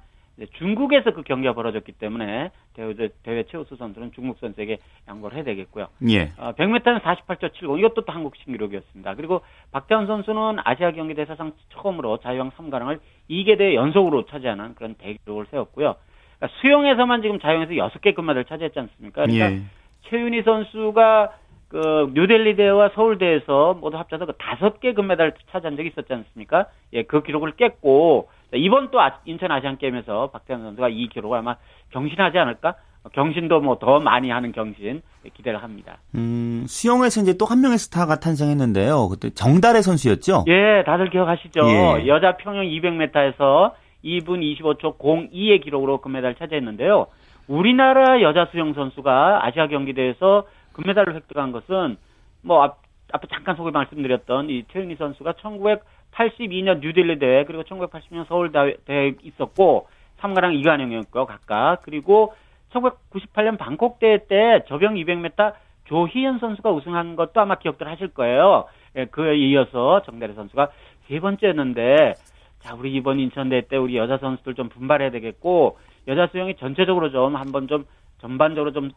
[0.58, 2.94] 중국에서 그 경기가 벌어졌기 때문에 대회,
[3.24, 5.88] 대회 최우수 선수는 중국 선수에게 양보를 해야 되겠고요.
[6.10, 6.34] 예.
[6.38, 9.16] 어, 100m는 48초 70 이것도 또 한국 신기록이었습니다.
[9.16, 14.96] 그리고 박태환 선수는 아시아 경기 대 사상 처음으로 자유형 3관왕을 2개 대회 연속으로 차지하는 그런
[14.96, 15.96] 대기록을 세웠고요.
[16.38, 19.24] 그러니까 수영에서만 지금 자유형에서 6개 금메달을 차지했지 않습니까?
[19.24, 19.62] 그러니까 예.
[20.10, 21.32] 최윤희 선수가
[21.68, 26.68] 그 뉴델리 대회와 서울 대회에서 모두 합쳐서 그 다섯 개 금메달을 차지한 적이 있었지 않습니까?
[26.94, 31.56] 예, 그 기록을 깼고 이번 또 아, 인천 아시안 게임에서 박태환 선수가 이 기록을 아마
[31.92, 32.76] 경신하지 않을까?
[33.14, 35.02] 경신도 뭐 더 많이 하는 경신
[35.36, 35.98] 기대를 합니다.
[36.16, 39.10] 음, 수영에서 이제 또 한 명의 스타가 탄생했는데요.
[39.10, 40.46] 그때 정달의 선수였죠?
[40.48, 41.62] 예, 다들 기억하시죠?
[41.68, 42.08] 예.
[42.08, 43.74] 여자 평영 200m에서
[44.04, 47.08] 2분 25초 02의 기록으로 금메달 차지했는데요.
[47.48, 51.98] 우리나라 여자 수영 선수가 아시아 경기대회에서 금메달을 획득한 것은
[52.42, 52.80] 뭐 앞,
[53.12, 58.52] 앞에 잠깐 소개 말씀드렸던 이 최윤희 선수가 1982년 뉴델리 대회 그리고 1980년 서울
[58.86, 59.88] 대회 있었고
[60.20, 62.34] 3가랑 이관영이었고 각각 그리고
[62.74, 65.54] 1998년 방콕 대회 때 저병 200m
[65.86, 68.66] 조희연 선수가 우승한 것도 아마 기억들 하실 거예요.
[68.98, 70.72] 예, 그에 이어서 정대래 선수가
[71.08, 72.14] 세 번째였는데
[72.60, 77.12] 자 우리 이번 인천 대회 때 우리 여자 선수들 좀 분발해야 되겠고 여자 수영이 전체적으로
[77.12, 77.86] 좀 한번 좀
[78.20, 78.92] 전반적으로 좀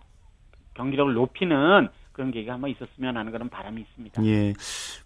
[0.78, 4.24] 경기력을 높이는 그런 계기가 한번 있었으면 하는 그런 바람이 있습니다.
[4.24, 4.52] 예.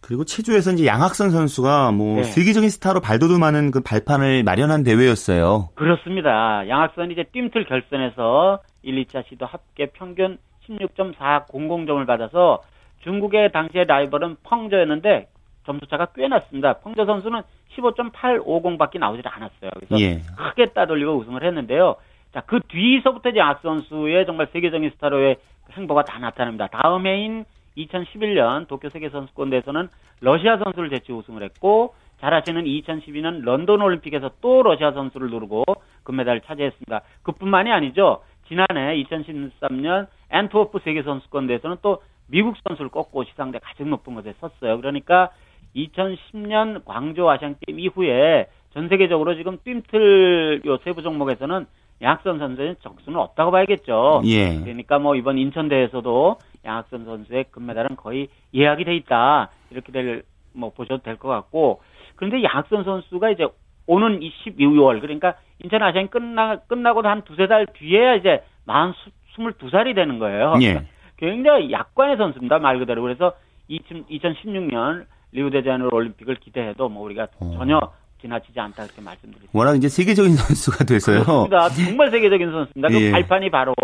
[0.01, 2.23] 그리고 체조에서 이제 양학선 선수가 뭐 네.
[2.25, 5.71] 세계적인 스타로 발돋움하는 그 발판을 마련한 대회였어요.
[5.75, 6.67] 그렇습니다.
[6.69, 12.63] 양학선이 이제 뜀틀 결선에서 1, 2차 시도 합계 평균 16.400점을 받아서
[13.03, 15.29] 중국의 당시의 라이벌은 펑저였는데
[15.67, 16.79] 점수차가 꽤 났습니다.
[16.79, 17.43] 펑저 선수는
[17.77, 19.71] 15.850밖에 나오질 않았어요.
[19.75, 20.23] 그래서 예.
[20.37, 21.97] 크게 따돌리고 우승을 했는데요.
[22.33, 25.37] 자, 그 뒤서부터 이제 양 선수의 정말 세계적인 스타로의
[25.71, 26.69] 행보가 다 나타납니다.
[26.69, 27.45] 다음 해인
[27.77, 29.89] 2011년 도쿄 세계선수권대회에서는
[30.21, 35.65] 러시아 선수를 제치고 우승을 했고 잘 아시는 2012년 런던 올림픽에서 또 러시아 선수를 누르고
[36.05, 37.01] 금메달을 차지했습니다.
[37.23, 38.23] 그뿐만이 아니죠.
[38.47, 44.79] 지난해 2013년 앤트워프 세계선수권대회에서는 또 미국 선수를 꺾고 시상대 가장 높은 곳에 섰어요.
[44.79, 45.31] 그러니까
[45.75, 51.67] 2010년 광저우 아시안게임 이후에 전 세계적으로 지금 뜀틀 요 세부 종목에서는
[52.03, 54.23] 양학선 선수의 적수는 없다고 봐야겠죠.
[54.25, 54.59] 예.
[54.61, 60.71] 그러니까 뭐 이번 인천 대회에서도 양학선 선수의 금메달은 거의 예약이 돼 있다 이렇게 될 뭐
[60.71, 61.81] 보셔도 될 것 같고
[62.17, 63.47] 그런데 양학선 선수가 이제
[63.87, 68.95] 오는 12월 그러니까 인천 아시안 끝나 끝나고도 한 두세 달 뒤에야 이제 만
[69.37, 70.55] 22살이 되는 거예요.
[70.63, 70.87] 예.
[71.17, 73.33] 굉장히 약관의 선수입니다 말 그대로 그래서
[73.71, 77.53] 2016년 리우데자네이루 올림픽을 기대해도 뭐 우리가 어.
[77.57, 77.81] 전혀
[78.23, 79.51] 지나치지 않다 이렇게 말씀드립니다.
[79.53, 81.25] 워낙 이제 세계적인 선수가 돼서요.
[81.25, 81.69] 그렇습니다.
[81.69, 82.89] 정말 세계적인 선수입니다.
[82.89, 83.11] 그 예.
[83.11, 83.75] 발판이 바로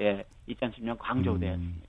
[0.00, 1.40] 예, 2010년 광저우 음.
[1.40, 1.80] 대회였습니다.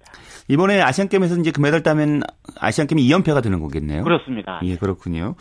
[0.47, 2.21] 이번에 아시안 게임에서 이제 금메달 따면
[2.59, 4.03] 아시안 게임 2연패가 되는 거겠네요.
[4.03, 4.59] 그렇습니다.
[4.63, 5.35] 예, 그렇군요.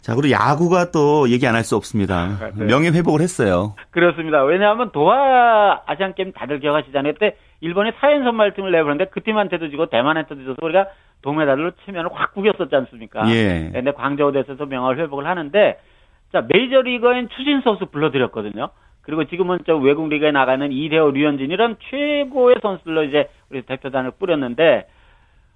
[0.00, 2.50] 자, 그리고 야구가 또 얘기 안 할 수 없습니다.
[2.56, 2.64] 네.
[2.64, 3.76] 명예 회복을 했어요.
[3.90, 4.42] 그렇습니다.
[4.42, 7.12] 왜냐하면 도하 아시안 게임 다들 기억하시잖아요.
[7.14, 10.86] 그때 일본이 사회인 선발팀을 내보냈는데 그 팀한테도 지고 대만한테도 져서 우리가
[11.22, 13.28] 동메달로 체면을 확 구겼었지 않습니까?
[13.30, 13.70] 예.
[13.72, 15.78] 근데 광저우 대에서도 명예를 회복을 하는데
[16.32, 18.70] 자 메이저리거인 추진 선수 불러드렸거든요.
[19.02, 24.88] 그리고 지금은 저 외국 리그에 나가는 이대호, 류현진 이런 최고의 선수들로 이제 우리 대표단을 뿌렸는데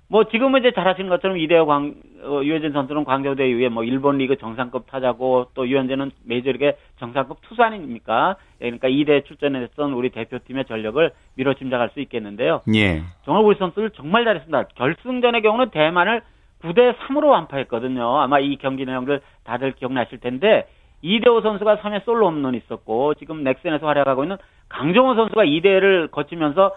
[0.09, 4.37] 뭐 지금은 이제 잘하시는 것처럼 이대호 광 어, 유현진 선수는 광저우대 이후에 뭐 일본 리그
[4.37, 8.37] 정상급 타자고 또 유현진은 메이저리그 정상급 투수 아닙니까?
[8.61, 12.63] 예, 그러니까 이대 출전했던 우리 대표팀의 전력을 미뤄 짐작할 수 있겠는데요.
[12.75, 13.03] 예.
[13.25, 14.65] 정말 우리 선수들 정말 잘했습니다.
[14.75, 16.23] 결승전의 경우는 대만을
[16.63, 18.21] 9대 3으로 완파했거든요.
[18.21, 20.67] 아마 이 경기 내용들 다들 기억나실 텐데
[21.03, 24.37] 이대호 선수가 3회 솔로 홈런 있었고 지금 넥센에서 활약하고 있는
[24.69, 26.75] 강정호 선수가 2대를 거치면서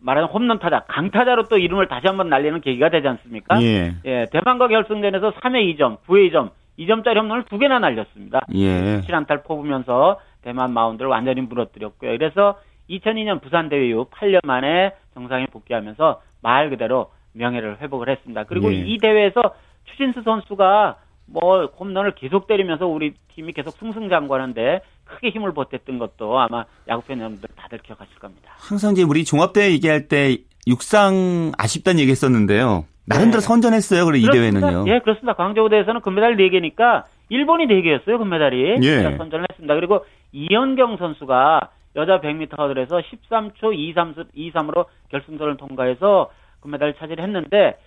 [0.00, 3.62] 말하는 홈런 타자, 강타자로 또 이름을 다시 한번 날리는 계기가 되지 않습니까?
[3.62, 3.94] 예.
[4.04, 8.40] 예, 대만과 결승전에서 3회 2점, 9회 2점, 2점짜리 홈런을 두 개나 날렸습니다.
[8.54, 9.00] 예.
[9.00, 12.18] 7안타를 뽑으면서 대만 마운드를 완전히 무너뜨렸고요.
[12.18, 12.58] 그래서
[12.90, 18.44] 2002년 부산 대회 이후 8년 만에 정상에 복귀하면서 말 그대로 명예를 회복을 했습니다.
[18.44, 18.78] 그리고 예.
[18.78, 19.42] 이 대회에서
[19.84, 26.64] 추진수 선수가 뭐 홈런을 계속 때리면서 우리 팀이 계속 승승장구하는데 크게 힘을 보탰던 것도 아마
[26.88, 28.52] 야구 팬 여러분들 다들 기억하실 겁니다.
[28.56, 32.86] 항상 이제 우리 종합대회 얘기할 때 육상 아쉽다는 얘기 했었는데요.
[33.06, 33.46] 나름대로 네.
[33.46, 34.06] 선전했어요.
[34.06, 34.26] 그래 이.
[34.30, 34.84] 대회는요.
[34.88, 35.34] 예, 그렇습니다.
[35.34, 38.76] 광저우 대회에서는 금메달 4개니까 일본이 4개였어요, 금메달이.
[38.82, 39.02] 예.
[39.02, 39.74] 제가 선전을 했습니다.
[39.74, 46.30] 그리고 이연경 선수가 여자 100m 허들에서 13초 23, 23으로 결승전을 통과해서
[46.64, 47.78] 금메달을 차지했는데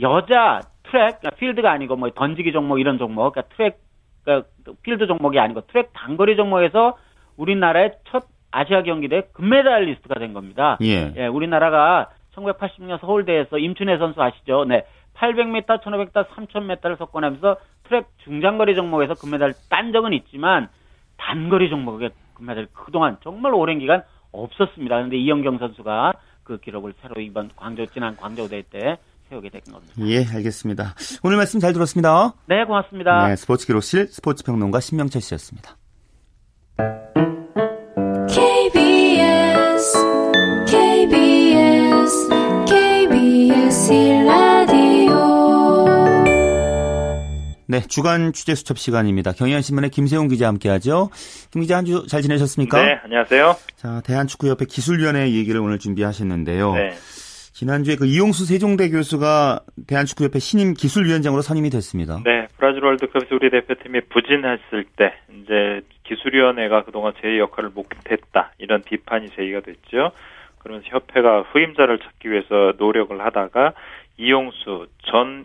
[0.00, 3.78] 여자 트랙, 그러니까 필드가 아니고 뭐 던지기 종목 이런 종목, 그러니까 트랙,
[4.24, 4.48] 그러니까
[4.82, 6.96] 필드 종목이 아니고 트랙 단거리 종목에서
[7.36, 10.78] 우리나라의 첫 아시아 경기대회 금메달리스트가 된 겁니다.
[10.82, 11.12] 예.
[11.16, 14.64] 예, 우리나라가 1986년 서울 대회에서 임춘애 선수 아시죠?
[14.64, 14.84] 네.
[15.14, 20.68] 800m, 1500m, 3000m를 석권하면서 트랙 중장거리 종목에서 금메달 딴 적은 있지만
[21.18, 24.96] 단거리 종목에 금메달 그동안 정말 오랜 기간 없었습니다.
[24.96, 29.94] 그런데 이영경 선수가 그 기록을 새로 이번 광저우 지난 광저우 대회 때 세우게 된 겁니다.
[30.00, 30.94] 예, 알겠습니다.
[31.22, 32.34] 오늘 말씀 잘 들었습니다.
[32.46, 33.28] 네, 고맙습니다.
[33.28, 35.76] 네, 스포츠 기록실 스포츠 평론가 신명철 씨였습니다.
[47.72, 49.32] 네, 주간 취재 수첩 시간입니다.
[49.32, 51.08] 경향신문의 김세용 기자 함께하죠.
[51.50, 52.84] 김 기자 한 주 잘 지내셨습니까?
[52.84, 53.56] 네, 안녕하세요.
[53.76, 56.74] 자, 대한축구협회 기술위원회 얘기를 오늘 준비하셨는데요.
[56.74, 56.90] 네.
[57.54, 62.20] 지난주에 그 이용수 세종대 교수가 대한축구협회 신임 기술위원장으로 선임이 됐습니다.
[62.26, 69.30] 네, 브라질 월드컵에서 우리 대표팀이 부진했을 때 이제 기술위원회가 그동안 제 역할을 못했다 이런 비판이
[69.30, 70.12] 제기가 됐죠.
[70.58, 73.72] 그러면서 협회가 후임자를 찾기 위해서 노력을 하다가
[74.18, 75.44] 이용수 전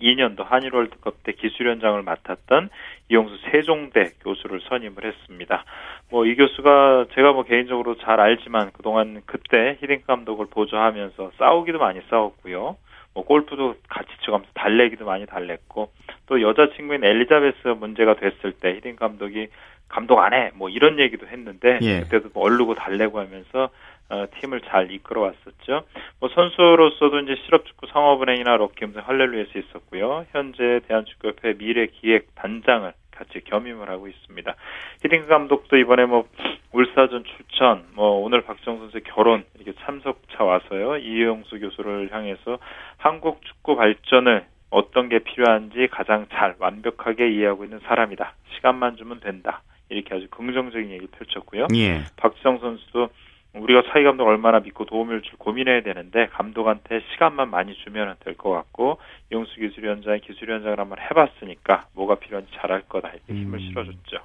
[0.00, 2.70] 2002년도 한일 월드컵 때 기술위원장을 맡았던
[3.10, 5.64] 이용수 세종대 교수를 선임을 했습니다.
[6.10, 12.00] 뭐 이 교수가 제가 뭐 개인적으로 잘 알지만 그동안 그때 히딩 감독을 보조하면서 싸우기도 많이
[12.10, 12.76] 싸웠고요.
[13.14, 15.92] 뭐 골프도 같이 치면서 달래기도 많이 달랬고
[16.26, 19.48] 또 여자친구인 엘리자베스 문제가 됐을 때 히딩 감독이
[19.88, 22.00] 감독 안 해 뭐 이런 얘기도 했는데 예.
[22.00, 23.70] 그때도 뭐 얼르고 달래고 하면서
[24.10, 25.86] 어, 팀을 잘 이끌어 왔었죠.
[26.20, 30.26] 뭐 선수로서도 이제 실업축구 상업은행이나 럭키움스 할렐루야에서 있었고요.
[30.32, 34.54] 현재 대한축구협회 미래기획 단장을 같이 겸임을 하고 있습니다.
[35.02, 36.28] 히딩크 감독도 이번에 뭐
[36.72, 40.98] 울사전 추천, 뭐 오늘 박정 선수의 결혼 이렇게 참석차 와서요.
[40.98, 42.58] 이용수 교수를 향해서
[42.98, 48.34] 한국 축구 발전을 어떤 게 필요한지 가장 잘 완벽하게 이해하고 있는 사람이다.
[48.56, 49.62] 시간만 주면 된다.
[49.88, 51.68] 이렇게 아주 긍정적인 얘기 를 펼쳤고요.
[51.74, 52.02] 예.
[52.16, 53.10] 박지성 선수도
[53.54, 58.50] 우리가 차이 감독 얼마나 믿고 도움을 줄 고민해야 되는데 감독한테 시간만 많이 주면 될 것
[58.50, 58.98] 같고
[59.32, 63.68] 용수 기술위원장이 기술위원장을 한번 해봤으니까 뭐가 필요한지 잘할 거다 이렇게 힘을 음.
[63.68, 64.18] 실어줬죠.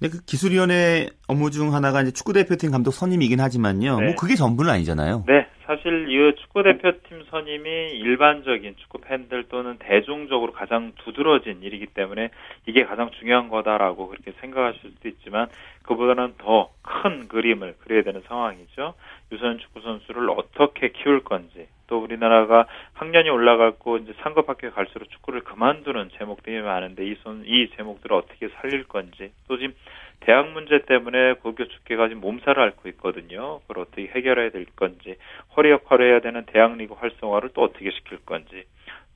[0.00, 4.00] 네, 그 기술위원회 업무 중 하나가 이제 축구 대표팀 감독 선임이긴 하지만요.
[4.00, 4.06] 네.
[4.06, 5.24] 뭐 그게 전부는 아니잖아요.
[5.26, 12.30] 네, 사실 이 축구 대표팀 선임이 일반적인 축구 팬들 또는 대중적으로 가장 두드러진 일이기 때문에
[12.66, 15.48] 이게 가장 중요한 거다라고 그렇게 생각하실 수도 있지만
[15.82, 18.94] 그보다는 더 큰 그림을 그려야 되는 상황이죠.
[19.32, 25.42] 유소년 축구 선수를 어떻게 키울 건지 또 우리나라가 학년이 올라가고 이제 상급 학교에 갈수록 축구를
[25.42, 29.74] 그만두는 제목들이 많은데 이, 손, 이 제목들을 어떻게 살릴 건지 또 지금
[30.20, 33.60] 대학 문제 때문에 고교 축구가 지금 몸살을 앓고 있거든요.
[33.66, 35.16] 그걸 어떻게 해결해야 될 건지
[35.56, 38.64] 허리 역할을 해야 되는 대학 리그 활성화를 또 어떻게 시킬 건지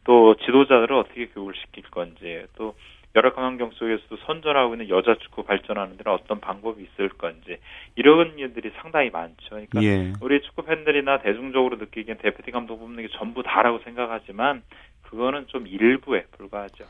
[0.04, 2.74] 또 지도자들을 어떻게 교육을 시킬 건지 또
[3.16, 7.58] 열악한 환경 속에서도 선전하고 있는 여자 축구 발전하는 데는 어떤 방법이 있을 건지
[7.94, 9.36] 이런 일들이 상당히 많죠.
[9.50, 10.12] 그러니까 예.
[10.20, 14.62] 우리 축구 팬들이나 대중적으로 느끼기엔 대표팀 감독 뽑는 게 전부 다라고 생각하지만
[15.02, 16.84] 그거는 좀 일부에 불과하죠.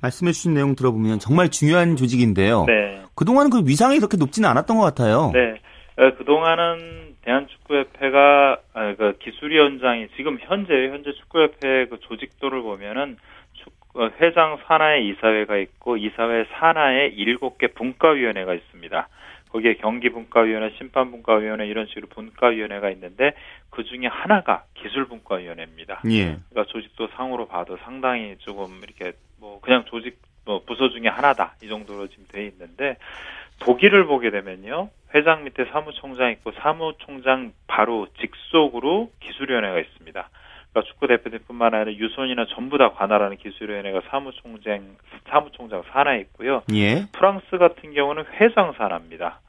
[0.00, 2.64] 말씀해 주신 내용 들어보면 정말 중요한 조직인데요.
[2.66, 3.02] 네.
[3.14, 5.32] 그동안 그 위상이 그렇게 높지는 않았던 것 같아요.
[5.34, 5.60] 네.
[5.98, 13.18] 어, 그동안은 대한축구협회가 아, 그 기술위원장이 지금 현재 현재 축구협회 그 조직도를 보면은
[13.52, 19.08] 축- 어, 회장 산하에 이사회가 있고 이사회 산하에 일곱 개 분과위원회가 있습니다.
[19.50, 23.32] 거기에 경기분과위원회, 심판분과위원회 이런 식으로 분과위원회가 있는데
[23.70, 26.02] 그 중에 하나가 기술분과위원회입니다.
[26.10, 26.36] 예.
[26.50, 31.68] 그러니까 조직도 상으로 봐도 상당히 조금 이렇게 뭐 그냥 조직 뭐 부서 중에 하나다 이
[31.68, 32.96] 정도로 지금 돼 있는데
[33.60, 40.28] 독일을 보게 되면요 회장 밑에 사무총장 있고 사무총장 바로 직속으로 기술위원회가 있습니다.
[40.70, 44.96] 그러니까 축구 대표팀뿐만 아니라 유소년이나 전부 다 관할하는 기술위원회가 사무총장
[45.28, 46.62] 사무총장 산하에 있고요.
[46.72, 47.06] 예.
[47.12, 49.40] 프랑스 같은 경우는 회장 산하입니다.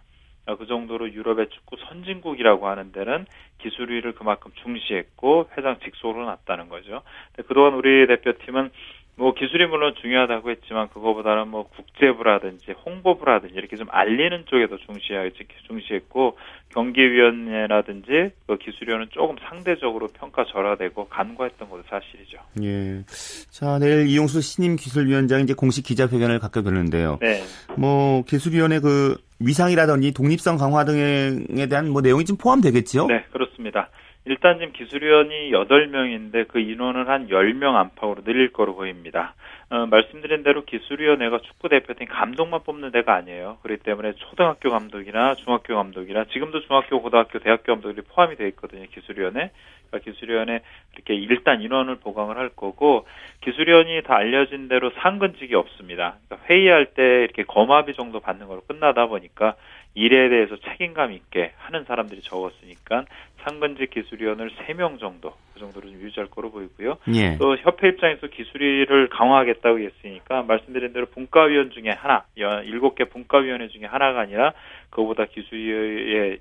[0.45, 3.25] 아, 그 정도로 유럽의 축구 선진국이라고 하는 데는
[3.59, 7.03] 기술위를 그만큼 중시했고 회장 직속으로 놨다는 거죠.
[7.47, 8.71] 그동안 우리 대표팀은
[9.19, 15.29] 뭐 기술이 물론 중요하다고 했지만 그거보다는 뭐 국제부라든지 홍보부라든지 이렇게 좀 알리는 쪽에도 중시하
[15.67, 16.37] 중시했고
[16.69, 22.37] 경기위원회라든지 그 기술위원은 조금 상대적으로 평가 절하되고 간과했던 것도 사실이죠.
[22.63, 23.03] 예.
[23.49, 27.17] 자 내일 이용수 신임 기술위원장이 이제 공식 기자회견을 갖게 되는데요.
[27.19, 27.41] 네.
[27.77, 33.07] 뭐 기술위원회 그 위상이라든지 독립성 강화 등에 대한 뭐 내용이 좀 포함되겠죠?
[33.07, 33.89] 네, 그렇습니다.
[34.25, 39.33] 일단 지금 기술위원이 8명인데 그 인원을 한 10명 안팎으로 늘릴 거로 보입니다.
[39.71, 43.59] 어, 말씀드린 대로 기술위원회가 축구 대표팀 감독만 뽑는 데가 아니에요.
[43.61, 48.85] 그렇기 때문에 초등학교 감독이나 중학교 감독이나 지금도 중학교, 고등학교, 대학교 감독들이 포함이 되어 있거든요.
[48.91, 49.51] 기술위원회.
[49.89, 50.61] 그러니까 기술위원회
[50.95, 53.05] 이렇게 일단 인원을 보강을 할 거고
[53.41, 56.17] 기술위원이 다 알려진 대로 상근직이 없습니다.
[56.25, 59.55] 그러니까 회의할 때 이렇게 거마비 정도 받는 걸로 끝나다 보니까
[59.95, 63.05] 일에 대해서 책임감 있게 하는 사람들이 적었으니까
[63.43, 66.97] 상근직 기술위원을 3명 정도 그 정도로 좀 유지할 거로 보이고요.
[67.15, 67.37] 예.
[67.37, 73.85] 또 협회 입장에서 기술위를 강화하겠다 고 했으니까 말씀드린 대로 분과위원 중에 하나, 7개 분과위원회 중에
[73.85, 74.53] 하나가 아니라
[74.89, 76.39] 그보다 기술위의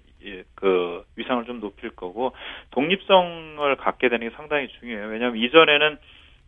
[0.54, 2.32] 그 위상을 좀 높일 거고
[2.70, 5.08] 독립성을 갖게 되는 게 상당히 중요해요.
[5.08, 5.98] 왜냐하면 이전에는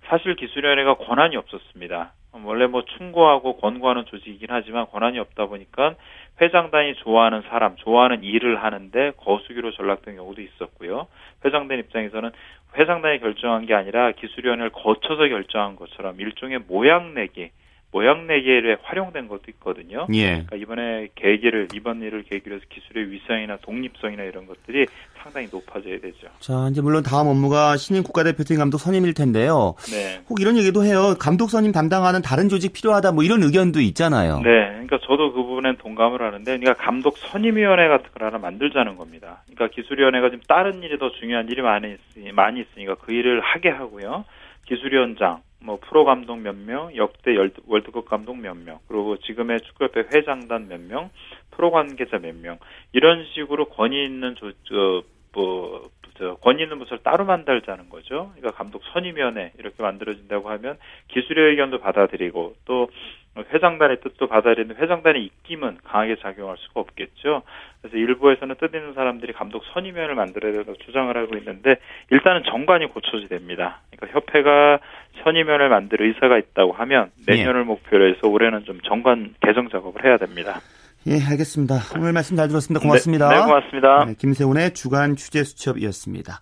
[0.04, 2.12] 사실 기술위원회가 권한이 없었습니다.
[2.44, 5.96] 원래 뭐 충고하고 권고하는 조직이긴 하지만 권한이 없다 보니까
[6.40, 11.06] 회장단이 좋아하는 사람, 좋아하는 일을 하는데 거수기로 전락된 경우도 있었고요.
[11.44, 12.30] 회장단 입장에서는
[12.76, 17.50] 회장단이 결정한 게 아니라 기술위원회를 거쳐서 결정한 것처럼 일종의 모양 내기,
[17.92, 20.06] 모양 내기에 활용된 것도 있거든요.
[20.14, 20.44] 예.
[20.46, 24.86] 그러니까 이번에 계기를 이번 일을 계기로 해서 기술의 위상이나 독립성이나 이런 것들이
[25.16, 26.28] 상당히 높아져야 되죠.
[26.38, 29.74] 자, 이제 물론 다음 업무가 신임 국가대표팀 감독 선임일 텐데요.
[29.90, 30.22] 네.
[30.28, 31.14] 혹 이런 얘기도 해요.
[31.18, 34.40] 감독 선임 담당하는 다른 조직 필요하다 뭐 이런 의견도 있잖아요.
[34.40, 34.70] 네.
[34.70, 39.42] 그러니까 저도 그 부분엔 동감을 하는데 그러니까 감독 선임위원회 같은 걸 하나 만들자는 겁니다.
[39.46, 43.68] 그러니까 기술위원회가 지금 다른 일이 더 중요한 일이 많이 있으니 많이 있으니까 그 일을 하게
[43.68, 44.24] 하고요.
[44.70, 50.68] 기술위원장 뭐 프로 감독 몇 명, 역대 월드컵 감독 몇 명, 그리고 지금의 축구협회 회장단
[50.68, 51.10] 몇 명,
[51.50, 52.58] 프로 관계자 몇 명,
[52.92, 55.02] 이런 식으로 권위 있는 조, 저,
[55.32, 58.32] 뭐, 저, 권위 있는 부서를 따로 만들자는 거죠.
[58.36, 62.88] 그러니까 감독 선임위원회 이렇게 만들어진다고 하면 기술의 의견도 받아들이고 또
[63.36, 67.42] 회장단의 뜻도 받아들이는 회장단의 입김은 강하게 작용할 수가 없겠죠.
[67.90, 71.76] 그래서 일부에서는 뜻 있는 사람들이 감독 선임위원을 만들어야 된다고 주장을 하고 있는데
[72.10, 73.80] 일단은 정관이 고쳐야 됩니다.
[73.90, 74.78] 그러니까 협회가
[75.24, 77.64] 선임위원을 만들 의사가 있다고 하면 내년을 예.
[77.64, 80.60] 목표로 해서 올해는 좀 정관 개정 작업을 해야 됩니다.
[81.06, 81.76] 예, 알겠습니다.
[81.98, 82.80] 오늘 말씀 잘 들었습니다.
[82.80, 83.28] 고맙습니다.
[83.28, 84.04] 네, 네 고맙습니다.
[84.04, 86.40] 네, 김세훈의 주간 취재 수첩이었습니다.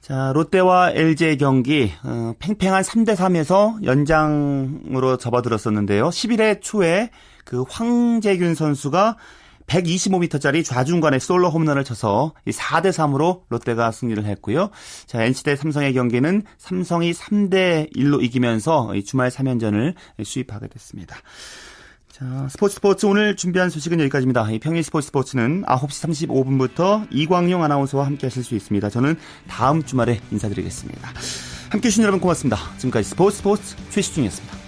[0.00, 6.08] 자, 롯데와 LG 경기 어, 팽팽한 3대 3에서 연장으로 접어들었었는데요.
[6.08, 7.10] 11회 초에
[7.44, 9.16] 그 황재균 선수가
[9.70, 14.70] 125m짜리 좌중간에 솔로 홈런을 쳐서 4대 3으로 롯데가 승리를 했고요.
[15.06, 19.94] 자, NC 대 삼성의 경기는 삼성이 3대 1로 이기면서 주말 3연전을
[20.24, 21.16] 수입하게 됐습니다.
[22.10, 24.46] 자, 스포츠 스포츠 오늘 준비한 소식은 여기까지입니다.
[24.60, 28.90] 평일 스포츠 스포츠는 9시 35분부터 이광용 아나운서와 함께 하실 수 있습니다.
[28.90, 29.16] 저는
[29.48, 31.08] 다음 주말에 인사드리겠습니다.
[31.70, 32.58] 함께 해주신 여러분 고맙습니다.
[32.76, 34.59] 지금까지 스포츠 스포츠 최시중이었습니다.